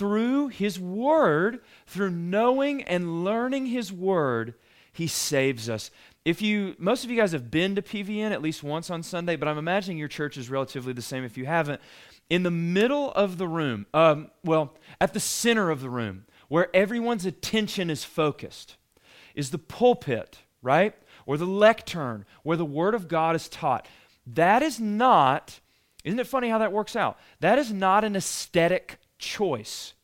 Through 0.00 0.48
His 0.48 0.80
word, 0.80 1.60
through 1.86 2.08
knowing 2.08 2.82
and 2.84 3.22
learning 3.22 3.66
His 3.66 3.92
word, 3.92 4.54
He 4.94 5.06
saves 5.06 5.68
us. 5.68 5.90
If 6.24 6.40
you, 6.40 6.74
most 6.78 7.04
of 7.04 7.10
you 7.10 7.18
guys 7.18 7.32
have 7.32 7.50
been 7.50 7.74
to 7.74 7.82
PVN 7.82 8.30
at 8.30 8.40
least 8.40 8.62
once 8.62 8.88
on 8.88 9.02
Sunday, 9.02 9.36
but 9.36 9.46
I'm 9.46 9.58
imagining 9.58 9.98
your 9.98 10.08
church 10.08 10.38
is 10.38 10.48
relatively 10.48 10.94
the 10.94 11.02
same 11.02 11.22
if 11.22 11.36
you 11.36 11.44
haven't. 11.44 11.82
In 12.30 12.44
the 12.44 12.50
middle 12.50 13.12
of 13.12 13.36
the 13.36 13.46
room, 13.46 13.84
um, 13.92 14.30
well, 14.42 14.72
at 15.02 15.12
the 15.12 15.20
center 15.20 15.68
of 15.68 15.82
the 15.82 15.90
room, 15.90 16.24
where 16.48 16.74
everyone's 16.74 17.26
attention 17.26 17.90
is 17.90 18.02
focused, 18.02 18.78
is 19.34 19.50
the 19.50 19.58
pulpit, 19.58 20.38
right? 20.62 20.94
Or 21.26 21.36
the 21.36 21.44
lectern, 21.44 22.24
where 22.42 22.56
the 22.56 22.64
Word 22.64 22.94
of 22.94 23.06
God 23.06 23.36
is 23.36 23.50
taught. 23.50 23.86
That 24.26 24.62
is 24.62 24.80
not, 24.80 25.60
isn't 26.04 26.18
it 26.18 26.26
funny 26.26 26.48
how 26.48 26.56
that 26.56 26.72
works 26.72 26.96
out? 26.96 27.18
That 27.40 27.58
is 27.58 27.70
not 27.70 28.02
an 28.02 28.16
aesthetic 28.16 28.96
choice. 29.20 29.94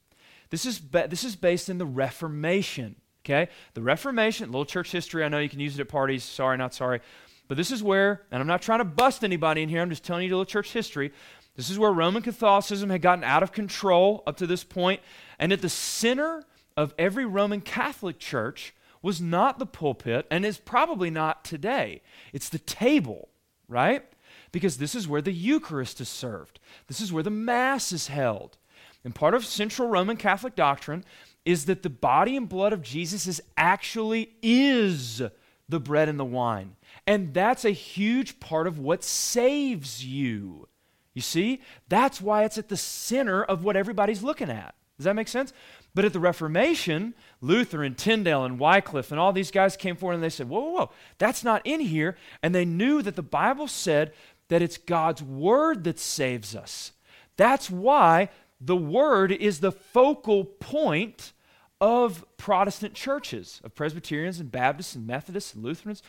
This 0.50 0.64
is, 0.64 0.78
ba- 0.78 1.08
this 1.08 1.24
is 1.24 1.34
based 1.34 1.68
in 1.68 1.78
the 1.78 1.86
Reformation. 1.86 2.96
Okay? 3.24 3.50
The 3.74 3.82
Reformation, 3.82 4.50
little 4.50 4.64
church 4.64 4.92
history, 4.92 5.24
I 5.24 5.28
know 5.28 5.40
you 5.40 5.48
can 5.48 5.60
use 5.60 5.78
it 5.78 5.80
at 5.80 5.88
parties. 5.88 6.22
Sorry, 6.22 6.56
not 6.56 6.74
sorry. 6.74 7.00
But 7.48 7.56
this 7.56 7.70
is 7.70 7.82
where, 7.82 8.22
and 8.30 8.40
I'm 8.40 8.46
not 8.46 8.62
trying 8.62 8.78
to 8.78 8.84
bust 8.84 9.24
anybody 9.24 9.62
in 9.62 9.68
here, 9.68 9.82
I'm 9.82 9.90
just 9.90 10.04
telling 10.04 10.24
you 10.24 10.30
a 10.30 10.34
little 10.34 10.44
church 10.44 10.72
history. 10.72 11.12
This 11.56 11.70
is 11.70 11.78
where 11.78 11.92
Roman 11.92 12.22
Catholicism 12.22 12.90
had 12.90 13.02
gotten 13.02 13.24
out 13.24 13.42
of 13.42 13.52
control 13.52 14.22
up 14.26 14.36
to 14.38 14.46
this 14.46 14.62
point, 14.62 15.00
And 15.38 15.52
at 15.52 15.62
the 15.62 15.68
center 15.68 16.44
of 16.76 16.94
every 16.98 17.24
Roman 17.24 17.60
Catholic 17.60 18.18
church 18.18 18.74
was 19.02 19.20
not 19.20 19.58
the 19.58 19.66
pulpit, 19.66 20.26
and 20.30 20.44
is 20.44 20.58
probably 20.58 21.10
not 21.10 21.44
today. 21.44 22.02
It's 22.32 22.48
the 22.48 22.58
table, 22.58 23.28
right? 23.68 24.04
Because 24.52 24.78
this 24.78 24.94
is 24.94 25.06
where 25.06 25.22
the 25.22 25.32
Eucharist 25.32 26.00
is 26.00 26.08
served, 26.08 26.60
this 26.88 27.00
is 27.00 27.12
where 27.12 27.22
the 27.22 27.30
Mass 27.30 27.92
is 27.92 28.08
held. 28.08 28.58
And 29.06 29.14
part 29.14 29.34
of 29.34 29.46
central 29.46 29.88
Roman 29.88 30.16
Catholic 30.16 30.56
doctrine 30.56 31.04
is 31.44 31.66
that 31.66 31.84
the 31.84 31.88
body 31.88 32.36
and 32.36 32.48
blood 32.48 32.72
of 32.72 32.82
Jesus 32.82 33.28
is 33.28 33.40
actually 33.56 34.32
is 34.42 35.22
the 35.68 35.78
bread 35.78 36.08
and 36.08 36.18
the 36.18 36.24
wine. 36.24 36.74
And 37.06 37.32
that's 37.32 37.64
a 37.64 37.70
huge 37.70 38.40
part 38.40 38.66
of 38.66 38.80
what 38.80 39.04
saves 39.04 40.04
you. 40.04 40.66
You 41.14 41.22
see? 41.22 41.62
That's 41.88 42.20
why 42.20 42.42
it's 42.42 42.58
at 42.58 42.68
the 42.68 42.76
center 42.76 43.44
of 43.44 43.62
what 43.62 43.76
everybody's 43.76 44.24
looking 44.24 44.50
at. 44.50 44.74
Does 44.98 45.04
that 45.04 45.14
make 45.14 45.28
sense? 45.28 45.52
But 45.94 46.04
at 46.04 46.12
the 46.12 46.18
Reformation, 46.18 47.14
Luther 47.40 47.84
and 47.84 47.96
Tyndale 47.96 48.44
and 48.44 48.58
Wycliffe 48.58 49.12
and 49.12 49.20
all 49.20 49.32
these 49.32 49.52
guys 49.52 49.76
came 49.76 49.94
forward 49.94 50.14
and 50.14 50.22
they 50.24 50.30
said, 50.30 50.48
whoa, 50.48 50.58
whoa, 50.58 50.70
whoa, 50.72 50.90
that's 51.18 51.44
not 51.44 51.62
in 51.64 51.78
here. 51.78 52.16
And 52.42 52.52
they 52.52 52.64
knew 52.64 53.02
that 53.02 53.14
the 53.14 53.22
Bible 53.22 53.68
said 53.68 54.12
that 54.48 54.62
it's 54.62 54.78
God's 54.78 55.22
word 55.22 55.84
that 55.84 56.00
saves 56.00 56.56
us. 56.56 56.90
That's 57.36 57.70
why 57.70 58.30
the 58.60 58.76
word 58.76 59.32
is 59.32 59.60
the 59.60 59.72
focal 59.72 60.44
point 60.44 61.32
of 61.80 62.24
Protestant 62.38 62.94
churches, 62.94 63.60
of 63.64 63.74
Presbyterians 63.74 64.40
and 64.40 64.50
Baptists 64.50 64.94
and 64.94 65.06
Methodists 65.06 65.54
and 65.54 65.62
Lutherans 65.62 66.02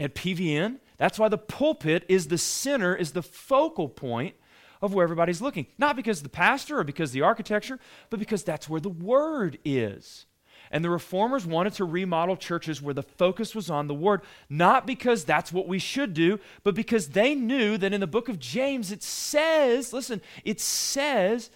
at 0.00 0.14
PVN. 0.14 0.78
That's 0.98 1.18
why 1.18 1.28
the 1.28 1.38
pulpit 1.38 2.04
is 2.08 2.28
the 2.28 2.38
center, 2.38 2.94
is 2.94 3.12
the 3.12 3.22
focal 3.22 3.88
point 3.88 4.34
of 4.82 4.94
where 4.94 5.04
everybody's 5.04 5.40
looking. 5.40 5.66
Not 5.78 5.96
because 5.96 6.22
the 6.22 6.28
pastor 6.28 6.78
or 6.78 6.84
because 6.84 7.12
the 7.12 7.22
architecture, 7.22 7.78
but 8.10 8.18
because 8.18 8.42
that's 8.42 8.68
where 8.68 8.80
the 8.80 8.88
word 8.88 9.58
is. 9.64 10.26
And 10.70 10.84
the 10.84 10.90
reformers 10.90 11.46
wanted 11.46 11.74
to 11.74 11.84
remodel 11.84 12.36
churches 12.36 12.82
where 12.82 12.94
the 12.94 13.02
focus 13.02 13.54
was 13.54 13.70
on 13.70 13.86
the 13.86 13.94
word, 13.94 14.22
not 14.48 14.86
because 14.86 15.24
that's 15.24 15.52
what 15.52 15.68
we 15.68 15.78
should 15.78 16.12
do, 16.12 16.40
but 16.64 16.74
because 16.74 17.10
they 17.10 17.36
knew 17.36 17.78
that 17.78 17.92
in 17.92 18.00
the 18.00 18.06
book 18.06 18.28
of 18.28 18.40
James 18.40 18.90
it 18.90 19.02
says, 19.02 19.92
listen, 19.92 20.20
it 20.44 20.60
says 20.60 21.50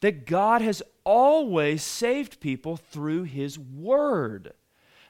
that 0.00 0.26
God 0.26 0.62
has 0.62 0.82
always 1.04 1.82
saved 1.82 2.40
people 2.40 2.76
through 2.76 3.24
his 3.24 3.58
word. 3.58 4.52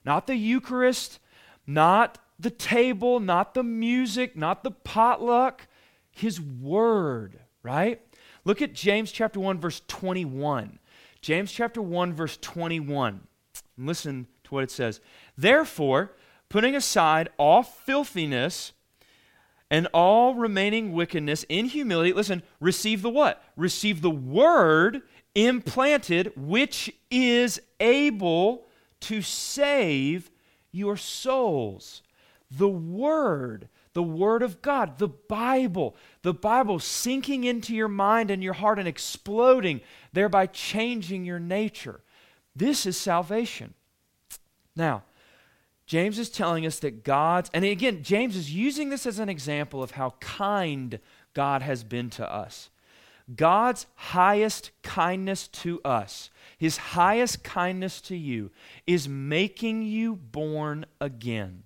Not 0.04 0.26
the 0.26 0.36
Eucharist, 0.36 1.18
not 1.66 2.18
the 2.38 2.50
table, 2.50 3.18
not 3.18 3.54
the 3.54 3.62
music, 3.62 4.36
not 4.36 4.62
the 4.62 4.70
potluck, 4.70 5.66
his 6.10 6.40
word, 6.40 7.40
right? 7.62 8.00
Look 8.44 8.62
at 8.62 8.72
James 8.74 9.10
chapter 9.10 9.40
1 9.40 9.58
verse 9.58 9.82
21. 9.88 10.78
James 11.20 11.50
chapter 11.50 11.82
1 11.82 12.12
verse 12.12 12.38
21. 12.40 13.26
Listen 13.76 14.26
to 14.44 14.54
what 14.54 14.64
it 14.64 14.70
says. 14.70 15.00
Therefore, 15.36 16.12
putting 16.48 16.76
aside 16.76 17.28
all 17.36 17.62
filthiness 17.62 18.72
and 19.70 19.88
all 19.92 20.34
remaining 20.34 20.92
wickedness 20.92 21.44
in 21.48 21.66
humility, 21.66 22.12
listen, 22.12 22.42
receive 22.60 23.02
the 23.02 23.10
what? 23.10 23.42
Receive 23.56 24.00
the 24.00 24.10
word 24.10 25.02
implanted, 25.34 26.32
which 26.36 26.92
is 27.10 27.60
able 27.80 28.66
to 29.00 29.22
save 29.22 30.30
your 30.72 30.96
souls. 30.96 32.02
The 32.50 32.68
word, 32.68 33.68
the 33.92 34.02
word 34.02 34.42
of 34.42 34.62
God, 34.62 34.98
the 34.98 35.08
Bible, 35.08 35.96
the 36.22 36.34
Bible 36.34 36.78
sinking 36.78 37.44
into 37.44 37.74
your 37.74 37.88
mind 37.88 38.30
and 38.30 38.42
your 38.42 38.52
heart 38.52 38.78
and 38.78 38.86
exploding, 38.86 39.80
thereby 40.12 40.46
changing 40.46 41.24
your 41.24 41.40
nature. 41.40 42.00
This 42.54 42.86
is 42.86 42.96
salvation. 42.96 43.74
Now, 44.76 45.02
James 45.86 46.18
is 46.18 46.28
telling 46.28 46.66
us 46.66 46.80
that 46.80 47.04
God's, 47.04 47.48
and 47.54 47.64
again, 47.64 48.02
James 48.02 48.36
is 48.36 48.52
using 48.52 48.90
this 48.90 49.06
as 49.06 49.20
an 49.20 49.28
example 49.28 49.82
of 49.82 49.92
how 49.92 50.14
kind 50.18 50.98
God 51.32 51.62
has 51.62 51.84
been 51.84 52.10
to 52.10 52.30
us. 52.30 52.70
God's 53.34 53.86
highest 53.94 54.70
kindness 54.82 55.48
to 55.48 55.80
us, 55.84 56.30
his 56.58 56.76
highest 56.76 57.42
kindness 57.44 58.00
to 58.02 58.16
you, 58.16 58.50
is 58.86 59.08
making 59.08 59.82
you 59.82 60.16
born 60.16 60.86
again. 61.00 61.64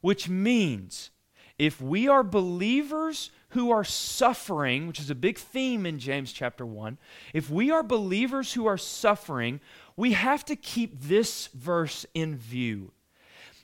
Which 0.00 0.28
means 0.28 1.10
if 1.58 1.80
we 1.80 2.08
are 2.08 2.22
believers 2.22 3.30
who 3.50 3.70
are 3.70 3.84
suffering, 3.84 4.86
which 4.86 5.00
is 5.00 5.10
a 5.10 5.14
big 5.14 5.38
theme 5.38 5.86
in 5.86 5.98
James 5.98 6.32
chapter 6.32 6.64
1, 6.64 6.98
if 7.34 7.50
we 7.50 7.70
are 7.70 7.82
believers 7.82 8.52
who 8.52 8.66
are 8.66 8.78
suffering, 8.78 9.60
we 9.96 10.12
have 10.12 10.44
to 10.46 10.56
keep 10.56 11.00
this 11.00 11.48
verse 11.48 12.06
in 12.14 12.36
view 12.36 12.92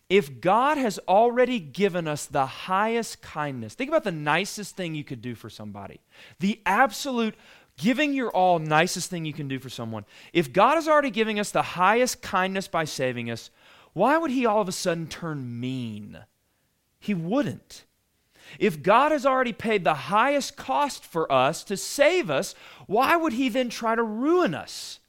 if 0.08 0.40
God 0.40 0.78
has 0.78 1.00
already 1.08 1.58
given 1.58 2.06
us 2.06 2.26
the 2.26 2.46
highest 2.46 3.22
kindness, 3.22 3.74
think 3.74 3.88
about 3.88 4.04
the 4.04 4.12
nicest 4.12 4.76
thing 4.76 4.94
you 4.94 5.04
could 5.04 5.20
do 5.20 5.34
for 5.34 5.50
somebody. 5.50 6.00
The 6.38 6.60
absolute 6.64 7.34
giving 7.76 8.12
your 8.12 8.30
all 8.30 8.58
nicest 8.58 9.10
thing 9.10 9.24
you 9.24 9.32
can 9.32 9.48
do 9.48 9.58
for 9.58 9.68
someone. 9.68 10.04
If 10.32 10.52
God 10.52 10.78
is 10.78 10.88
already 10.88 11.10
giving 11.10 11.40
us 11.40 11.50
the 11.50 11.62
highest 11.62 12.22
kindness 12.22 12.68
by 12.68 12.84
saving 12.84 13.30
us, 13.30 13.50
why 13.92 14.16
would 14.16 14.30
he 14.30 14.46
all 14.46 14.60
of 14.60 14.68
a 14.68 14.72
sudden 14.72 15.08
turn 15.08 15.60
mean? 15.60 16.18
He 17.00 17.14
wouldn't. 17.14 17.84
If 18.58 18.82
God 18.82 19.10
has 19.10 19.26
already 19.26 19.52
paid 19.52 19.82
the 19.82 19.94
highest 19.94 20.56
cost 20.56 21.04
for 21.04 21.30
us 21.32 21.64
to 21.64 21.76
save 21.76 22.30
us, 22.30 22.54
why 22.86 23.16
would 23.16 23.32
he 23.32 23.48
then 23.48 23.70
try 23.70 23.94
to 23.94 24.02
ruin 24.02 24.54
us? 24.54 25.00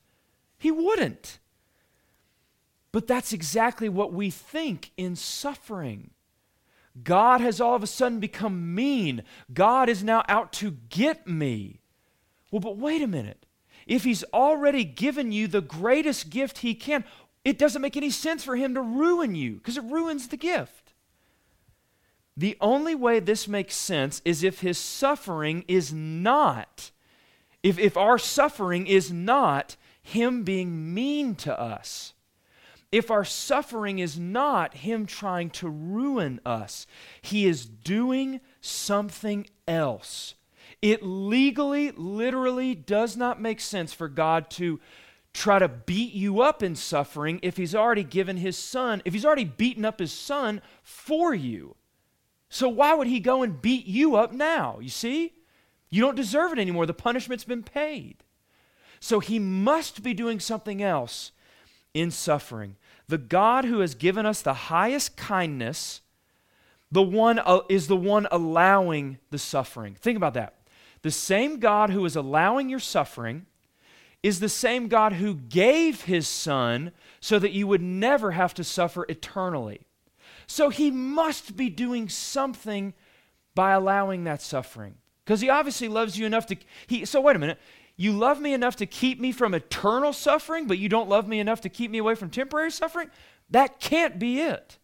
He 0.58 0.72
wouldn't. 0.72 1.38
But 2.98 3.06
that's 3.06 3.32
exactly 3.32 3.90
what 3.90 4.12
we 4.12 4.32
think 4.32 4.90
in 4.98 5.16
suffering. 5.16 6.10
God 7.04 7.42
has 7.42 7.62
all 7.62 7.76
of 7.76 7.84
a 7.84 7.86
sudden 7.86 8.20
become 8.20 8.74
mean. 8.74 9.22
God 9.54 9.88
is 9.88 10.04
now 10.04 10.26
out 10.28 10.52
to 10.54 10.72
get 10.72 11.28
me. 11.28 11.80
Well, 12.50 12.60
but 12.60 12.80
wait 12.80 13.04
a 13.04 13.08
minute. 13.08 13.46
If 13.86 14.04
He's 14.04 14.24
already 14.34 14.84
given 14.84 15.32
you 15.32 15.48
the 15.48 15.62
greatest 15.62 16.32
gift 16.32 16.58
He 16.58 16.74
can, 16.74 17.04
it 17.46 17.60
doesn't 17.60 17.84
make 17.84 17.96
any 17.96 18.10
sense 18.10 18.44
for 18.44 18.56
Him 18.56 18.74
to 18.74 18.82
ruin 18.82 19.36
you 19.36 19.58
because 19.58 19.78
it 19.78 19.84
ruins 19.84 20.30
the 20.30 20.36
gift. 20.36 20.94
The 22.36 22.58
only 22.60 22.96
way 22.96 23.20
this 23.20 23.48
makes 23.48 23.76
sense 23.76 24.24
is 24.26 24.42
if 24.42 24.62
His 24.62 24.80
suffering 24.80 25.66
is 25.68 25.94
not, 25.94 26.90
if, 27.62 27.78
if 27.78 27.96
our 27.96 28.18
suffering 28.18 28.88
is 28.88 29.12
not 29.12 29.76
Him 30.02 30.42
being 30.42 30.96
mean 30.96 31.36
to 31.36 31.62
us 31.62 32.14
if 32.92 33.12
our 33.12 33.26
suffering 33.26 34.00
is 34.00 34.20
not 34.20 34.76
Him 34.76 35.06
trying 35.06 35.50
to 35.52 35.70
ruin 35.70 36.40
us, 36.46 36.88
He 37.22 37.46
is 37.46 37.66
doing 37.66 38.40
something 38.62 39.48
else. 39.68 40.36
It 40.82 41.04
legally, 41.04 41.92
literally 41.92 42.76
does 42.76 43.18
not 43.18 43.42
make 43.42 43.60
sense 43.60 43.94
for 43.94 44.08
God 44.08 44.50
to 44.52 44.80
try 45.34 45.60
to 45.60 45.68
beat 45.68 46.14
you 46.14 46.42
up 46.42 46.64
in 46.64 46.76
suffering 46.76 47.40
if 47.44 47.58
He's 47.58 47.76
already 47.76 48.04
given 48.04 48.38
His 48.38 48.58
Son, 48.58 49.02
if 49.06 49.14
He's 49.14 49.26
already 49.26 49.46
beaten 49.46 49.86
up 49.86 50.00
His 50.00 50.12
Son 50.12 50.62
for 50.84 51.34
you. 51.34 51.76
So 52.50 52.70
why 52.70 52.94
would 52.94 53.08
He 53.08 53.20
go 53.20 53.44
and 53.44 53.62
beat 53.62 53.86
you 53.86 54.16
up 54.16 54.32
now? 54.32 54.80
You 54.80 54.90
see? 54.90 55.34
You 55.90 56.02
don't 56.02 56.16
deserve 56.16 56.54
it 56.54 56.60
anymore. 56.60 56.86
The 56.86 56.94
punishment's 56.94 57.44
been 57.44 57.64
paid. 57.64 58.24
So 59.00 59.20
he 59.20 59.40
must 59.40 60.04
be 60.04 60.14
doing 60.14 60.40
something 60.40 60.82
else 60.82 61.32
in 61.98 62.12
suffering. 62.12 62.76
The 63.08 63.18
God 63.18 63.66
who 63.66 63.80
has 63.80 63.96
given 63.96 64.26
us 64.26 64.42
the 64.42 64.54
highest 64.54 65.18
kindness 65.18 66.02
the 66.92 67.02
one 67.02 67.40
uh, 67.40 67.62
is 67.68 67.88
the 67.88 67.98
one 67.98 68.28
allowing 68.32 69.18
the 69.30 69.38
suffering. 69.38 69.96
Think 69.96 70.16
about 70.16 70.36
that. 70.36 70.54
The 71.02 71.12
same 71.12 71.60
God 71.60 71.90
who 71.90 72.06
is 72.06 72.16
allowing 72.16 72.70
your 72.70 72.80
suffering 72.80 73.46
is 74.24 74.40
the 74.40 74.50
same 74.50 74.88
God 74.88 75.14
who 75.14 75.36
gave 75.36 76.04
his 76.04 76.28
son 76.28 76.92
so 77.20 77.40
that 77.40 77.52
you 77.52 77.68
would 77.68 77.82
never 77.82 78.32
have 78.32 78.54
to 78.54 78.64
suffer 78.64 79.06
eternally. 79.10 79.82
So 80.48 80.70
he 80.70 80.92
must 80.92 81.58
be 81.58 81.70
doing 81.70 82.08
something 82.08 82.94
by 83.54 83.72
allowing 83.72 84.24
that 84.24 84.42
suffering. 84.42 84.96
Because 85.26 85.42
he 85.42 85.50
obviously 85.50 85.90
loves 85.90 86.18
you 86.18 86.26
enough 86.26 86.46
to 86.46 86.56
he 86.88 87.04
so 87.04 87.20
wait 87.20 87.36
a 87.36 87.40
minute. 87.40 87.60
You 87.98 88.12
love 88.12 88.40
me 88.40 88.54
enough 88.54 88.76
to 88.78 88.86
keep 88.86 89.20
me 89.20 89.32
from 89.32 89.56
eternal 89.56 90.14
suffering, 90.14 90.68
but 90.68 90.78
you 90.78 90.88
don't 90.88 91.10
love 91.10 91.28
me 91.28 91.40
enough 91.40 91.62
to 91.62 91.70
keep 91.70 91.90
me 91.90 91.98
away 91.98 92.14
from 92.14 92.30
temporary 92.30 92.72
suffering? 92.72 93.10
That 93.50 93.80
can't 93.80 94.20
be 94.20 94.40
it. 94.40 94.78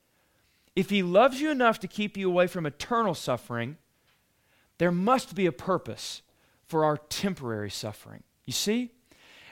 If 0.76 0.90
he 0.90 1.04
loves 1.04 1.40
you 1.40 1.52
enough 1.52 1.80
to 1.82 1.88
keep 1.88 2.18
you 2.18 2.28
away 2.28 2.48
from 2.48 2.66
eternal 2.66 3.14
suffering, 3.14 3.78
there 4.80 4.92
must 4.92 5.36
be 5.36 5.46
a 5.46 5.52
purpose 5.52 6.24
for 6.66 6.84
our 6.84 6.98
temporary 6.98 7.70
suffering. 7.70 8.24
You 8.46 8.54
see? 8.54 8.90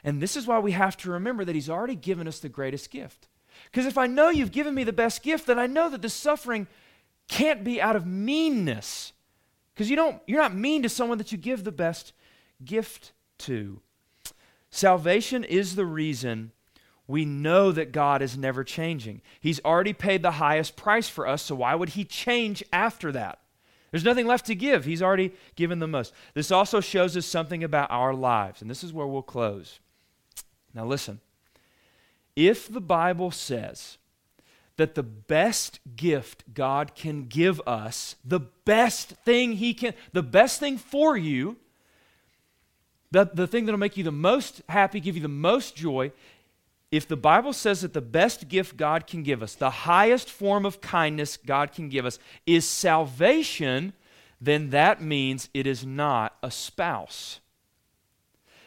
And 0.04 0.20
this 0.20 0.36
is 0.36 0.48
why 0.48 0.58
we 0.58 0.72
have 0.72 0.98
to 0.98 1.12
remember 1.12 1.46
that 1.46 1.54
he's 1.54 1.70
already 1.70 1.96
given 1.96 2.28
us 2.28 2.40
the 2.40 2.50
greatest 2.50 2.90
gift. 2.90 3.28
Because 3.66 3.86
if 3.86 3.98
I 3.98 4.08
know 4.08 4.30
you've 4.30 4.52
given 4.52 4.74
me 4.74 4.84
the 4.84 4.92
best 4.92 5.22
gift, 5.22 5.46
then 5.46 5.60
I 5.60 5.68
know 5.68 5.88
that 5.90 6.02
the 6.02 6.10
suffering 6.10 6.66
can't 7.28 7.64
be 7.64 7.80
out 7.80 7.96
of 7.96 8.08
meanness. 8.08 9.14
Because 9.74 9.88
you 9.90 9.96
don't, 9.96 10.20
you're 10.26 10.42
not 10.42 10.56
mean 10.56 10.82
to 10.82 10.90
someone 10.90 11.20
that 11.20 11.32
you 11.32 11.38
give 11.38 11.64
the 11.64 11.72
best 11.72 12.14
gift 12.66 13.12
to. 13.42 13.82
Salvation 14.70 15.44
is 15.44 15.76
the 15.76 15.86
reason 15.86 16.52
we 17.08 17.26
know 17.26 17.72
that 17.72 17.92
God 17.92 18.22
is 18.22 18.38
never 18.38 18.64
changing. 18.64 19.22
He's 19.40 19.60
already 19.66 19.94
paid 19.94 20.22
the 20.22 20.32
highest 20.32 20.76
price 20.76 21.10
for 21.10 21.28
us, 21.28 21.42
so 21.42 21.56
why 21.56 21.76
would 21.76 21.90
He 21.90 22.06
change 22.06 22.64
after 22.72 23.12
that? 23.12 23.40
There's 23.92 24.06
nothing 24.06 24.26
left 24.26 24.46
to 24.46 24.56
give. 24.56 24.86
He's 24.86 25.02
already 25.02 25.34
given 25.56 25.80
the 25.80 25.88
most. 25.88 26.14
This 26.34 26.52
also 26.52 26.80
shows 26.80 27.18
us 27.18 27.26
something 27.26 27.64
about 27.64 27.92
our 27.92 28.14
lives, 28.14 28.62
and 28.62 28.72
this 28.72 28.84
is 28.84 28.94
where 28.94 29.08
we'll 29.08 29.22
close. 29.22 29.80
Now, 30.74 30.86
listen. 30.86 31.20
If 32.34 32.72
the 32.72 32.82
Bible 32.82 33.32
says 33.32 33.98
that 34.78 34.96
the 34.96 35.04
best 35.04 35.82
gift 35.98 36.46
God 36.54 36.96
can 36.96 37.26
give 37.26 37.60
us, 37.68 38.16
the 38.24 38.40
best 38.40 39.10
thing 39.10 39.54
He 39.54 39.74
can, 39.74 39.94
the 40.14 40.24
best 40.24 40.62
thing 40.62 40.78
for 40.78 41.18
you, 41.18 41.58
the, 43.12 43.30
the 43.34 43.48
thing 43.48 43.66
that'll 43.66 43.80
make 43.80 43.98
you 43.98 44.04
the 44.04 44.12
most 44.12 44.62
happy, 44.70 45.00
give 45.00 45.16
you 45.16 45.22
the 45.22 45.28
most 45.28 45.76
joy, 45.76 46.12
if 46.92 47.08
the 47.08 47.18
Bible 47.18 47.54
says 47.54 47.82
that 47.82 47.94
the 47.94 48.02
best 48.02 48.50
gift 48.50 48.76
God 48.76 49.08
can 49.08 49.24
give 49.24 49.42
us, 49.42 49.56
the 49.56 49.70
highest 49.70 50.30
form 50.30 50.66
of 50.66 50.82
kindness 50.82 51.38
God 51.38 51.72
can 51.72 51.88
give 51.88 52.06
us, 52.06 52.20
is 52.46 52.68
salvation, 52.68 53.94
then 54.42 54.72
that 54.72 55.02
means 55.02 55.50
it 55.54 55.66
is 55.66 55.86
not 55.86 56.36
a 56.44 56.52
spouse. 56.52 57.40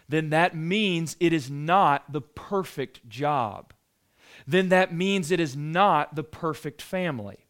Then 0.08 0.30
that 0.30 0.54
means 0.54 1.16
it 1.20 1.32
is 1.32 1.50
not 1.50 2.12
the 2.12 2.20
perfect 2.20 3.08
job. 3.08 3.72
Then 4.46 4.68
that 4.70 4.92
means 4.94 5.30
it 5.30 5.40
is 5.40 5.56
not 5.56 6.14
the 6.14 6.24
perfect 6.24 6.80
family. 6.80 7.46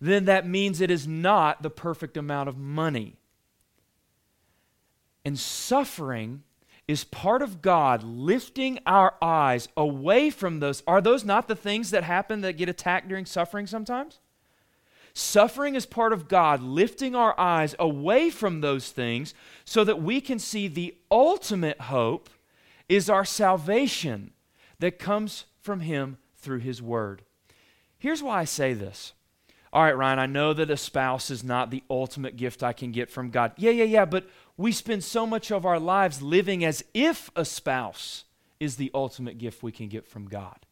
Then 0.00 0.24
that 0.26 0.46
means 0.46 0.80
it 0.80 0.90
is 0.90 1.06
not 1.06 1.62
the 1.62 1.70
perfect 1.70 2.16
amount 2.16 2.48
of 2.48 2.56
money. 2.56 3.16
And 5.24 5.38
suffering 5.38 6.42
is 6.88 7.04
part 7.04 7.42
of 7.42 7.62
God 7.62 8.02
lifting 8.02 8.78
our 8.86 9.14
eyes 9.22 9.68
away 9.76 10.30
from 10.30 10.60
those. 10.60 10.82
Are 10.86 11.00
those 11.00 11.24
not 11.24 11.48
the 11.48 11.56
things 11.56 11.90
that 11.90 12.04
happen 12.04 12.40
that 12.40 12.56
get 12.56 12.68
attacked 12.68 13.08
during 13.08 13.26
suffering 13.26 13.66
sometimes? 13.66 14.20
Suffering 15.14 15.74
is 15.74 15.86
part 15.86 16.12
of 16.12 16.26
God 16.26 16.62
lifting 16.62 17.14
our 17.14 17.38
eyes 17.38 17.74
away 17.78 18.30
from 18.30 18.60
those 18.60 18.90
things 18.90 19.34
so 19.64 19.84
that 19.84 20.02
we 20.02 20.20
can 20.20 20.38
see 20.38 20.68
the 20.68 20.94
ultimate 21.10 21.82
hope 21.82 22.30
is 22.88 23.10
our 23.10 23.24
salvation 23.24 24.32
that 24.78 24.98
comes 24.98 25.44
from 25.60 25.80
Him 25.80 26.16
through 26.36 26.60
His 26.60 26.80
Word. 26.82 27.22
Here's 27.98 28.22
why 28.22 28.40
I 28.40 28.44
say 28.44 28.72
this. 28.72 29.12
All 29.72 29.82
right, 29.82 29.96
Ryan, 29.96 30.18
I 30.18 30.26
know 30.26 30.52
that 30.52 30.70
a 30.70 30.76
spouse 30.76 31.30
is 31.30 31.42
not 31.42 31.70
the 31.70 31.82
ultimate 31.88 32.36
gift 32.36 32.62
I 32.62 32.74
can 32.74 32.92
get 32.92 33.08
from 33.08 33.30
God. 33.30 33.52
Yeah, 33.56 33.70
yeah, 33.70 33.84
yeah, 33.84 34.04
but 34.04 34.28
we 34.58 34.70
spend 34.70 35.02
so 35.02 35.26
much 35.26 35.50
of 35.50 35.64
our 35.64 35.80
lives 35.80 36.20
living 36.20 36.62
as 36.62 36.84
if 36.92 37.30
a 37.34 37.44
spouse 37.44 38.24
is 38.60 38.76
the 38.76 38.90
ultimate 38.92 39.38
gift 39.38 39.62
we 39.62 39.72
can 39.72 39.88
get 39.88 40.06
from 40.06 40.28
God. 40.28 40.66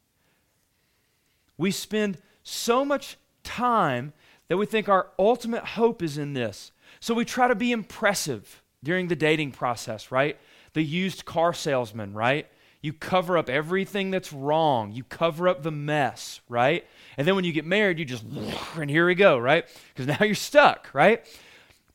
We 1.57 1.71
spend 1.71 2.19
so 2.43 2.85
much 2.85 3.17
time 3.43 4.13
that 4.49 4.59
we 4.59 4.67
think 4.67 4.89
our 4.89 5.09
ultimate 5.19 5.65
hope 5.65 6.03
is 6.03 6.19
in 6.19 6.35
this. 6.35 6.73
So 7.01 7.15
we 7.15 7.25
try 7.25 7.49
to 7.49 7.55
be 7.55 7.73
impressive 7.73 8.63
during 8.83 9.09
the 9.09 9.17
dating 9.17 9.53
process, 9.53 10.13
right? 10.13 10.39
The 10.75 10.83
used 10.83 11.25
car 11.25 11.55
salesman, 11.55 12.13
right? 12.13 12.47
You 12.83 12.93
cover 12.93 13.39
up 13.39 13.49
everything 13.49 14.11
that's 14.11 14.33
wrong. 14.33 14.93
You 14.93 15.05
cover 15.05 15.49
up 15.49 15.63
the 15.63 15.71
mess, 15.71 16.41
right? 16.49 16.85
And 17.21 17.29
then 17.29 17.35
when 17.35 17.45
you 17.45 17.53
get 17.53 17.67
married, 17.67 17.99
you 17.99 18.07
just, 18.07 18.25
and 18.77 18.89
here 18.89 19.07
we 19.07 19.15
go, 19.15 19.37
right? 19.37 19.67
Because 19.89 20.07
now 20.07 20.25
you're 20.25 20.35
stuck, 20.35 20.89
right? 20.95 21.23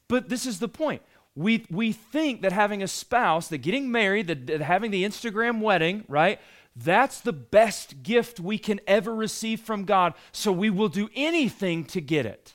But 0.07 0.29
this 0.29 0.45
is 0.45 0.59
the 0.59 0.67
point 0.67 1.01
we, 1.35 1.65
we 1.71 1.93
think 1.93 2.43
that 2.43 2.51
having 2.51 2.83
a 2.83 2.87
spouse, 2.87 3.47
that 3.47 3.57
getting 3.57 3.91
married, 3.91 4.27
that, 4.27 4.45
that 4.45 4.61
having 4.61 4.91
the 4.91 5.03
Instagram 5.03 5.61
wedding, 5.61 6.03
right? 6.07 6.39
That's 6.75 7.21
the 7.21 7.33
best 7.33 8.03
gift 8.03 8.39
we 8.39 8.59
can 8.59 8.79
ever 8.85 9.15
receive 9.15 9.61
from 9.61 9.85
God. 9.85 10.13
So 10.31 10.51
we 10.51 10.69
will 10.69 10.89
do 10.89 11.09
anything 11.15 11.85
to 11.85 12.01
get 12.01 12.27
it. 12.27 12.53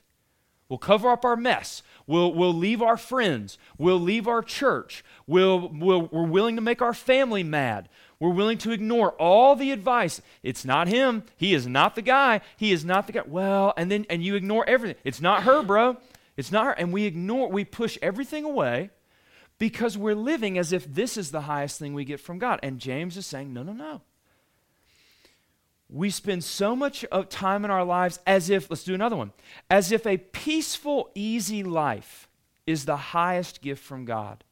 We'll 0.69 0.79
cover 0.79 1.11
up 1.11 1.25
our 1.25 1.35
mess. 1.35 1.83
We'll, 2.07 2.33
we'll 2.33 2.55
leave 2.55 2.83
our 2.83 2.97
friends. 2.97 3.59
We'll 3.79 3.99
leave 3.99 4.29
our 4.29 4.43
church. 4.43 5.05
We'll, 5.27 5.71
we'll, 5.75 6.03
we're 6.03 6.23
willing 6.23 6.55
to 6.55 6.63
make 6.63 6.81
our 6.81 6.95
family 6.95 7.43
mad. 7.43 7.89
We're 8.21 8.31
willing 8.31 8.59
to 8.59 8.71
ignore 8.71 9.13
all 9.13 9.57
the 9.57 9.73
advice. 9.73 10.21
It's 10.43 10.65
not 10.65 10.89
him. 10.89 11.25
He 11.39 11.55
is 11.55 11.67
not 11.67 11.95
the 11.95 12.03
guy. 12.03 12.43
He 12.59 12.71
is 12.71 12.85
not 12.85 13.07
the 13.07 13.15
guy. 13.15 13.23
Well, 13.27 13.73
and 13.79 13.91
then 13.91 14.05
and 14.11 14.23
you 14.23 14.35
ignore 14.35 14.69
everything. 14.69 14.97
It's 15.05 15.23
not 15.23 15.45
her, 15.45 15.63
bro. 15.63 15.97
It's 16.37 16.53
not, 16.53 16.67
her. 16.67 16.73
and 16.73 16.93
we 16.93 17.05
ignore, 17.05 17.49
we 17.49 17.65
push 17.65 17.99
everything 18.01 18.45
away 18.45 18.91
because 19.59 19.99
we're 19.99 20.15
living 20.15 20.59
as 20.59 20.73
if 20.73 20.85
this 20.93 21.17
is 21.17 21.31
the 21.31 21.43
highest 21.43 21.79
thing 21.79 21.93
we 21.95 22.05
get 22.05 22.21
from 22.21 22.39
God. 22.39 22.61
And 22.63 22.79
James 22.79 23.17
is 23.17 23.27
saying, 23.27 23.53
no, 23.53 23.63
no, 23.63 23.73
no. 23.73 24.03
We 25.89 26.11
spend 26.11 26.45
so 26.45 26.77
much 26.77 27.05
of 27.07 27.29
time 27.29 27.65
in 27.65 27.71
our 27.71 27.85
lives 27.85 28.21
as 28.27 28.49
if, 28.49 28.71
let's 28.71 28.85
do 28.85 28.95
another 28.95 29.17
one, 29.17 29.33
as 29.69 29.93
if 29.93 30.07
a 30.07 30.19
peaceful, 30.19 31.11
easy 31.15 31.63
life 31.63 32.29
is 32.67 32.85
the 32.85 32.97
highest 32.97 33.61
gift 33.61 33.83
from 33.83 34.05
God. 34.05 34.45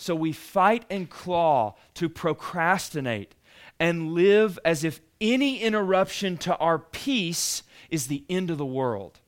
So 0.00 0.14
we 0.14 0.32
fight 0.32 0.86
and 0.88 1.10
claw 1.10 1.74
to 1.92 2.08
procrastinate 2.08 3.34
and 3.78 4.12
live 4.12 4.58
as 4.64 4.82
if 4.82 5.02
any 5.20 5.60
interruption 5.60 6.38
to 6.38 6.56
our 6.56 6.78
peace 6.78 7.62
is 7.90 8.06
the 8.06 8.24
end 8.30 8.48
of 8.48 8.56
the 8.56 8.64
world. 8.64 9.20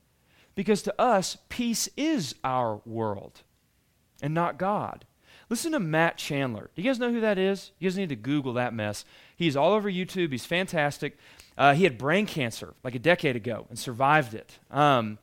Because 0.55 0.81
to 0.81 0.99
us, 0.99 1.37
peace 1.47 1.89
is 1.95 2.33
our 2.43 2.81
world 2.87 3.43
and 4.19 4.33
not 4.33 4.57
God. 4.57 5.05
Listen 5.47 5.73
to 5.73 5.79
Matt 5.79 6.17
Chandler. 6.17 6.71
Do 6.75 6.81
you 6.81 6.89
guys 6.89 6.97
know 6.97 7.11
who 7.11 7.21
that 7.21 7.37
is? 7.37 7.69
You 7.77 7.87
guys 7.87 7.95
need 7.95 8.09
to 8.09 8.15
Google 8.15 8.53
that 8.53 8.73
mess. 8.73 9.05
He's 9.35 9.55
all 9.55 9.73
over 9.73 9.91
YouTube. 9.91 10.31
He's 10.31 10.47
fantastic. 10.47 11.19
Uh, 11.55 11.75
he 11.75 11.83
had 11.83 11.99
brain 11.99 12.25
cancer 12.25 12.73
like 12.83 12.95
a 12.95 12.99
decade 12.99 13.35
ago 13.35 13.67
and 13.69 13.77
survived 13.77 14.33
it. 14.33 14.57
Um, 14.71 15.19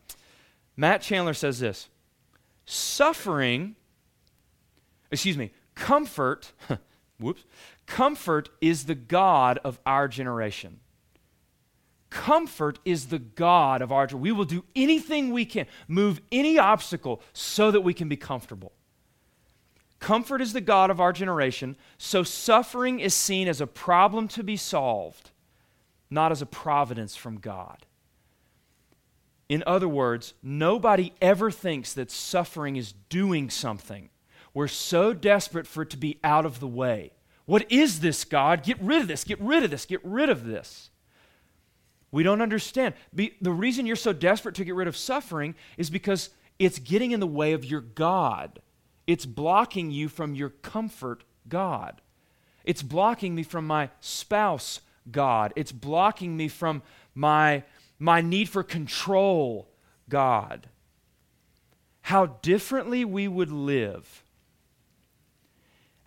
Matt 0.77 1.03
Chandler 1.03 1.35
says 1.35 1.59
this 1.59 1.89
Suffering, 2.67 3.75
excuse 5.11 5.37
me, 5.37 5.53
comfort, 5.75 6.53
whoops, 7.19 7.45
comfort 7.87 8.49
is 8.61 8.85
the 8.85 8.95
God 8.95 9.59
of 9.65 9.81
our 9.85 10.09
generation. 10.09 10.81
Comfort 12.11 12.81
is 12.85 13.07
the 13.07 13.21
God 13.21 13.83
of 13.83 13.93
our 13.93 14.07
joy. 14.07 14.19
We 14.19 14.33
will 14.33 14.45
do 14.45 14.65
anything 14.75 15.31
we 15.31 15.45
can, 15.45 15.67
move 15.87 16.21
any 16.33 16.59
obstacle 16.59 17.23
so 17.33 17.71
that 17.71 17.83
we 17.83 17.95
can 17.95 18.09
be 18.09 18.17
comfortable. 18.17 18.73
Comfort 20.01 20.41
is 20.41 20.53
the 20.53 20.61
God 20.61 20.91
of 20.91 21.01
our 21.01 21.13
generation, 21.13 21.77
so 21.99 22.23
suffering 22.23 23.01
is 23.01 23.15
seen 23.15 23.47
as 23.47 23.61
a 23.61 23.67
problem 23.67 24.29
to 24.29 24.43
be 24.43 24.57
solved, 24.57 25.31
not 26.11 26.33
as 26.33 26.43
a 26.43 26.47
providence 26.47 27.15
from 27.15 27.39
God. 27.39 27.87
In 29.49 29.63
other 29.67 29.89
words, 29.89 30.35
nobody 30.43 31.13
ever 31.21 31.51
thinks 31.51 31.93
that 31.93 32.11
suffering 32.11 32.77
is 32.77 32.95
doing 33.09 33.51
something. 33.51 34.09
We're 34.53 34.69
so 34.69 35.13
desperate 35.13 35.67
for 35.67 35.83
it 35.83 35.91
to 35.91 35.97
be 35.97 36.19
out 36.25 36.45
of 36.45 36.61
the 36.61 36.69
way. 36.69 37.13
What 37.47 37.71
is 37.71 38.01
this, 38.01 38.25
God? 38.25 38.63
Get 38.63 38.81
rid 38.81 39.03
of 39.03 39.09
this, 39.09 39.25
get 39.25 39.41
rid 39.41 39.65
of 39.65 39.71
this, 39.71 39.87
get 39.87 40.05
rid 40.05 40.29
of 40.29 40.45
this. 40.45 40.91
We 42.13 42.23
don't 42.23 42.43
understand. 42.43 42.95
The 43.13 43.33
reason 43.43 43.87
you're 43.87 43.97
so 43.97 44.13
desperate 44.13 44.55
to 44.57 44.65
get 44.65 44.75
rid 44.75 44.89
of 44.89 44.97
suffering 44.97 45.55
is 45.77 45.91
because 45.91 46.31
it's 46.59 46.79
getting 46.79 47.13
in 47.13 47.21
the 47.21 47.27
way 47.27 47.53
of 47.53 47.65
your 47.65 47.81
God. 47.81 48.61
It's 49.07 49.27
blocking 49.27 49.91
you 49.91 50.09
from 50.09 50.35
your 50.35 50.51
comfort, 50.51 51.25
God. 51.49 52.01
It's 52.65 52.83
blocking 52.83 53.35
me 53.35 53.43
from 53.43 53.67
my 53.67 53.91
spouse, 54.01 54.81
God. 55.11 55.53
It's 55.57 55.73
blocking 55.73 56.37
me 56.37 56.49
from 56.49 56.83
my, 57.15 57.65
my 57.99 58.21
need 58.21 58.49
for 58.49 58.63
control, 58.63 59.69
God. 60.09 60.69
How 62.03 62.27
differently 62.27 63.05
we 63.05 63.29
would 63.29 63.51
live. 63.51 64.25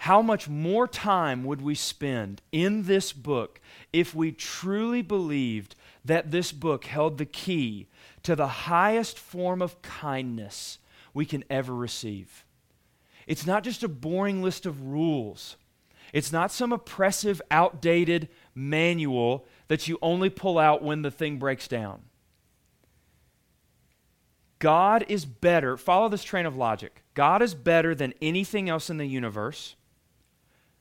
How 0.04 0.22
much 0.22 0.50
more 0.50 0.86
time 0.86 1.46
would 1.46 1.62
we 1.62 1.76
spend 1.76 2.42
in 2.52 2.84
this 2.84 3.13
book 3.13 3.62
if 3.94 4.13
we 4.13 4.34
truly 4.34 5.02
believed 5.02 5.78
that 6.04 6.30
this 6.30 6.52
book 6.52 6.84
held 6.84 7.18
the 7.18 7.26
key 7.26 7.88
to 8.24 8.36
the 8.36 8.48
highest 8.68 9.18
form 9.18 9.62
of 9.62 9.82
kindness 9.82 10.80
we 11.13 11.26
can 11.26 11.46
ever 11.50 11.74
receive? 11.74 12.44
It's 13.28 13.46
not 13.46 13.63
just 13.63 13.82
a 13.82 13.88
boring 13.88 14.44
list 14.44 14.66
of 14.66 14.82
rules. 14.82 15.56
It's 16.12 16.34
not 16.34 16.52
some 16.52 16.74
oppressive, 16.74 17.42
outdated 17.50 18.28
manual 18.54 19.48
that 19.70 19.88
you 19.88 20.00
only 20.02 20.30
pull 20.30 20.60
out 20.60 20.84
when 20.84 21.04
the 21.04 21.12
thing 21.12 21.39
breaks 21.39 21.70
down. 21.70 22.02
God 24.60 25.06
is 25.08 25.24
better. 25.24 25.78
Follow 25.78 26.10
this 26.10 26.26
train 26.26 26.46
of 26.46 26.58
logic. 26.58 27.04
God 27.13 27.42
is 27.42 27.56
better 27.56 27.96
than 27.96 28.13
anything 28.22 28.68
else 28.68 28.89
in 28.89 28.98
the 28.98 29.08
universe. 29.08 29.78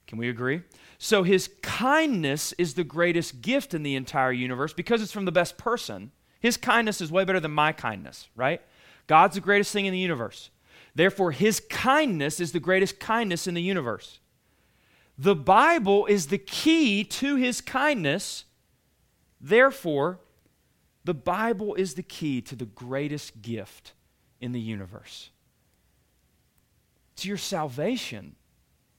Can 0.06 0.18
we 0.18 0.28
agree? 0.28 0.62
So 0.98 1.22
his 1.22 1.48
kindness 1.62 2.52
is 2.58 2.74
the 2.74 2.84
greatest 2.84 3.40
gift 3.40 3.74
in 3.74 3.82
the 3.82 3.96
entire 3.96 4.32
universe 4.32 4.72
because 4.72 5.02
it's 5.02 5.12
from 5.12 5.24
the 5.24 5.32
best 5.32 5.56
person. 5.56 6.12
His 6.40 6.56
kindness 6.56 7.00
is 7.00 7.10
way 7.10 7.24
better 7.24 7.40
than 7.40 7.52
my 7.52 7.72
kindness, 7.72 8.28
right? 8.36 8.60
God's 9.06 9.34
the 9.36 9.40
greatest 9.40 9.72
thing 9.72 9.86
in 9.86 9.92
the 9.92 9.98
universe. 9.98 10.50
Therefore, 10.94 11.32
his 11.32 11.60
kindness 11.70 12.40
is 12.40 12.52
the 12.52 12.60
greatest 12.60 13.00
kindness 13.00 13.46
in 13.46 13.54
the 13.54 13.62
universe. 13.62 14.20
The 15.16 15.34
Bible 15.34 16.06
is 16.06 16.26
the 16.26 16.38
key 16.38 17.04
to 17.04 17.36
his 17.36 17.60
kindness. 17.60 18.44
Therefore, 19.40 20.20
the 21.04 21.14
Bible 21.14 21.74
is 21.74 21.94
the 21.94 22.02
key 22.02 22.40
to 22.42 22.56
the 22.56 22.66
greatest 22.66 23.42
gift 23.42 23.92
in 24.40 24.52
the 24.52 24.60
universe. 24.60 25.30
It's 27.14 27.24
your 27.24 27.36
salvation. 27.36 28.36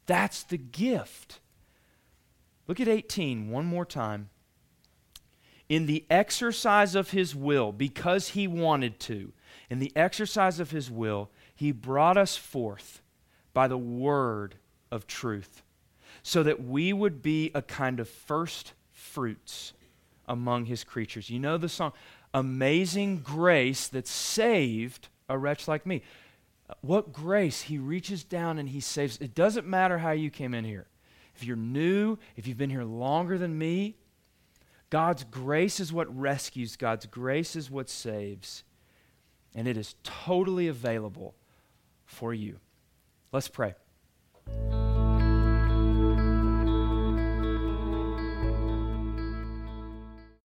That's 0.05 0.43
the 0.43 0.57
gift. 0.57 1.39
Look 2.67 2.79
at 2.79 2.87
18 2.87 3.49
one 3.49 3.65
more 3.65 3.85
time. 3.85 4.29
In 5.69 5.85
the 5.85 6.05
exercise 6.09 6.93
of 6.93 7.11
his 7.11 7.35
will, 7.35 7.71
because 7.71 8.29
he 8.29 8.47
wanted 8.47 8.99
to, 9.01 9.31
in 9.69 9.79
the 9.79 9.91
exercise 9.95 10.59
of 10.59 10.71
his 10.71 10.91
will, 10.91 11.29
he 11.55 11.71
brought 11.71 12.17
us 12.17 12.35
forth 12.35 13.01
by 13.53 13.67
the 13.67 13.77
word 13.77 14.55
of 14.91 15.07
truth, 15.07 15.63
so 16.21 16.43
that 16.43 16.63
we 16.63 16.93
would 16.93 17.21
be 17.21 17.51
a 17.55 17.61
kind 17.61 17.99
of 17.99 18.09
first 18.09 18.73
fruits 18.91 19.73
among 20.27 20.65
his 20.65 20.83
creatures. 20.83 21.29
You 21.29 21.39
know 21.39 21.57
the 21.57 21.69
song, 21.69 21.93
Amazing 22.33 23.19
Grace 23.19 23.87
that 23.87 24.07
saved 24.07 25.07
a 25.29 25.37
wretch 25.37 25.67
like 25.67 25.85
me. 25.85 26.01
What 26.81 27.13
grace? 27.13 27.63
He 27.63 27.77
reaches 27.77 28.23
down 28.23 28.57
and 28.59 28.69
he 28.69 28.79
saves. 28.79 29.17
It 29.17 29.35
doesn't 29.35 29.67
matter 29.67 29.97
how 29.97 30.11
you 30.11 30.29
came 30.29 30.53
in 30.53 30.63
here. 30.63 30.87
If 31.35 31.43
you're 31.43 31.55
new, 31.55 32.17
if 32.35 32.47
you've 32.47 32.57
been 32.57 32.69
here 32.69 32.83
longer 32.83 33.37
than 33.37 33.57
me, 33.57 33.95
God's 34.89 35.23
grace 35.23 35.79
is 35.79 35.91
what 35.91 36.15
rescues, 36.15 36.75
God's 36.75 37.07
grace 37.07 37.55
is 37.55 37.71
what 37.71 37.89
saves. 37.89 38.63
And 39.55 39.67
it 39.67 39.77
is 39.77 39.95
totally 40.03 40.67
available 40.67 41.35
for 42.05 42.33
you. 42.33 42.59
Let's 43.31 43.47
pray. 43.47 43.73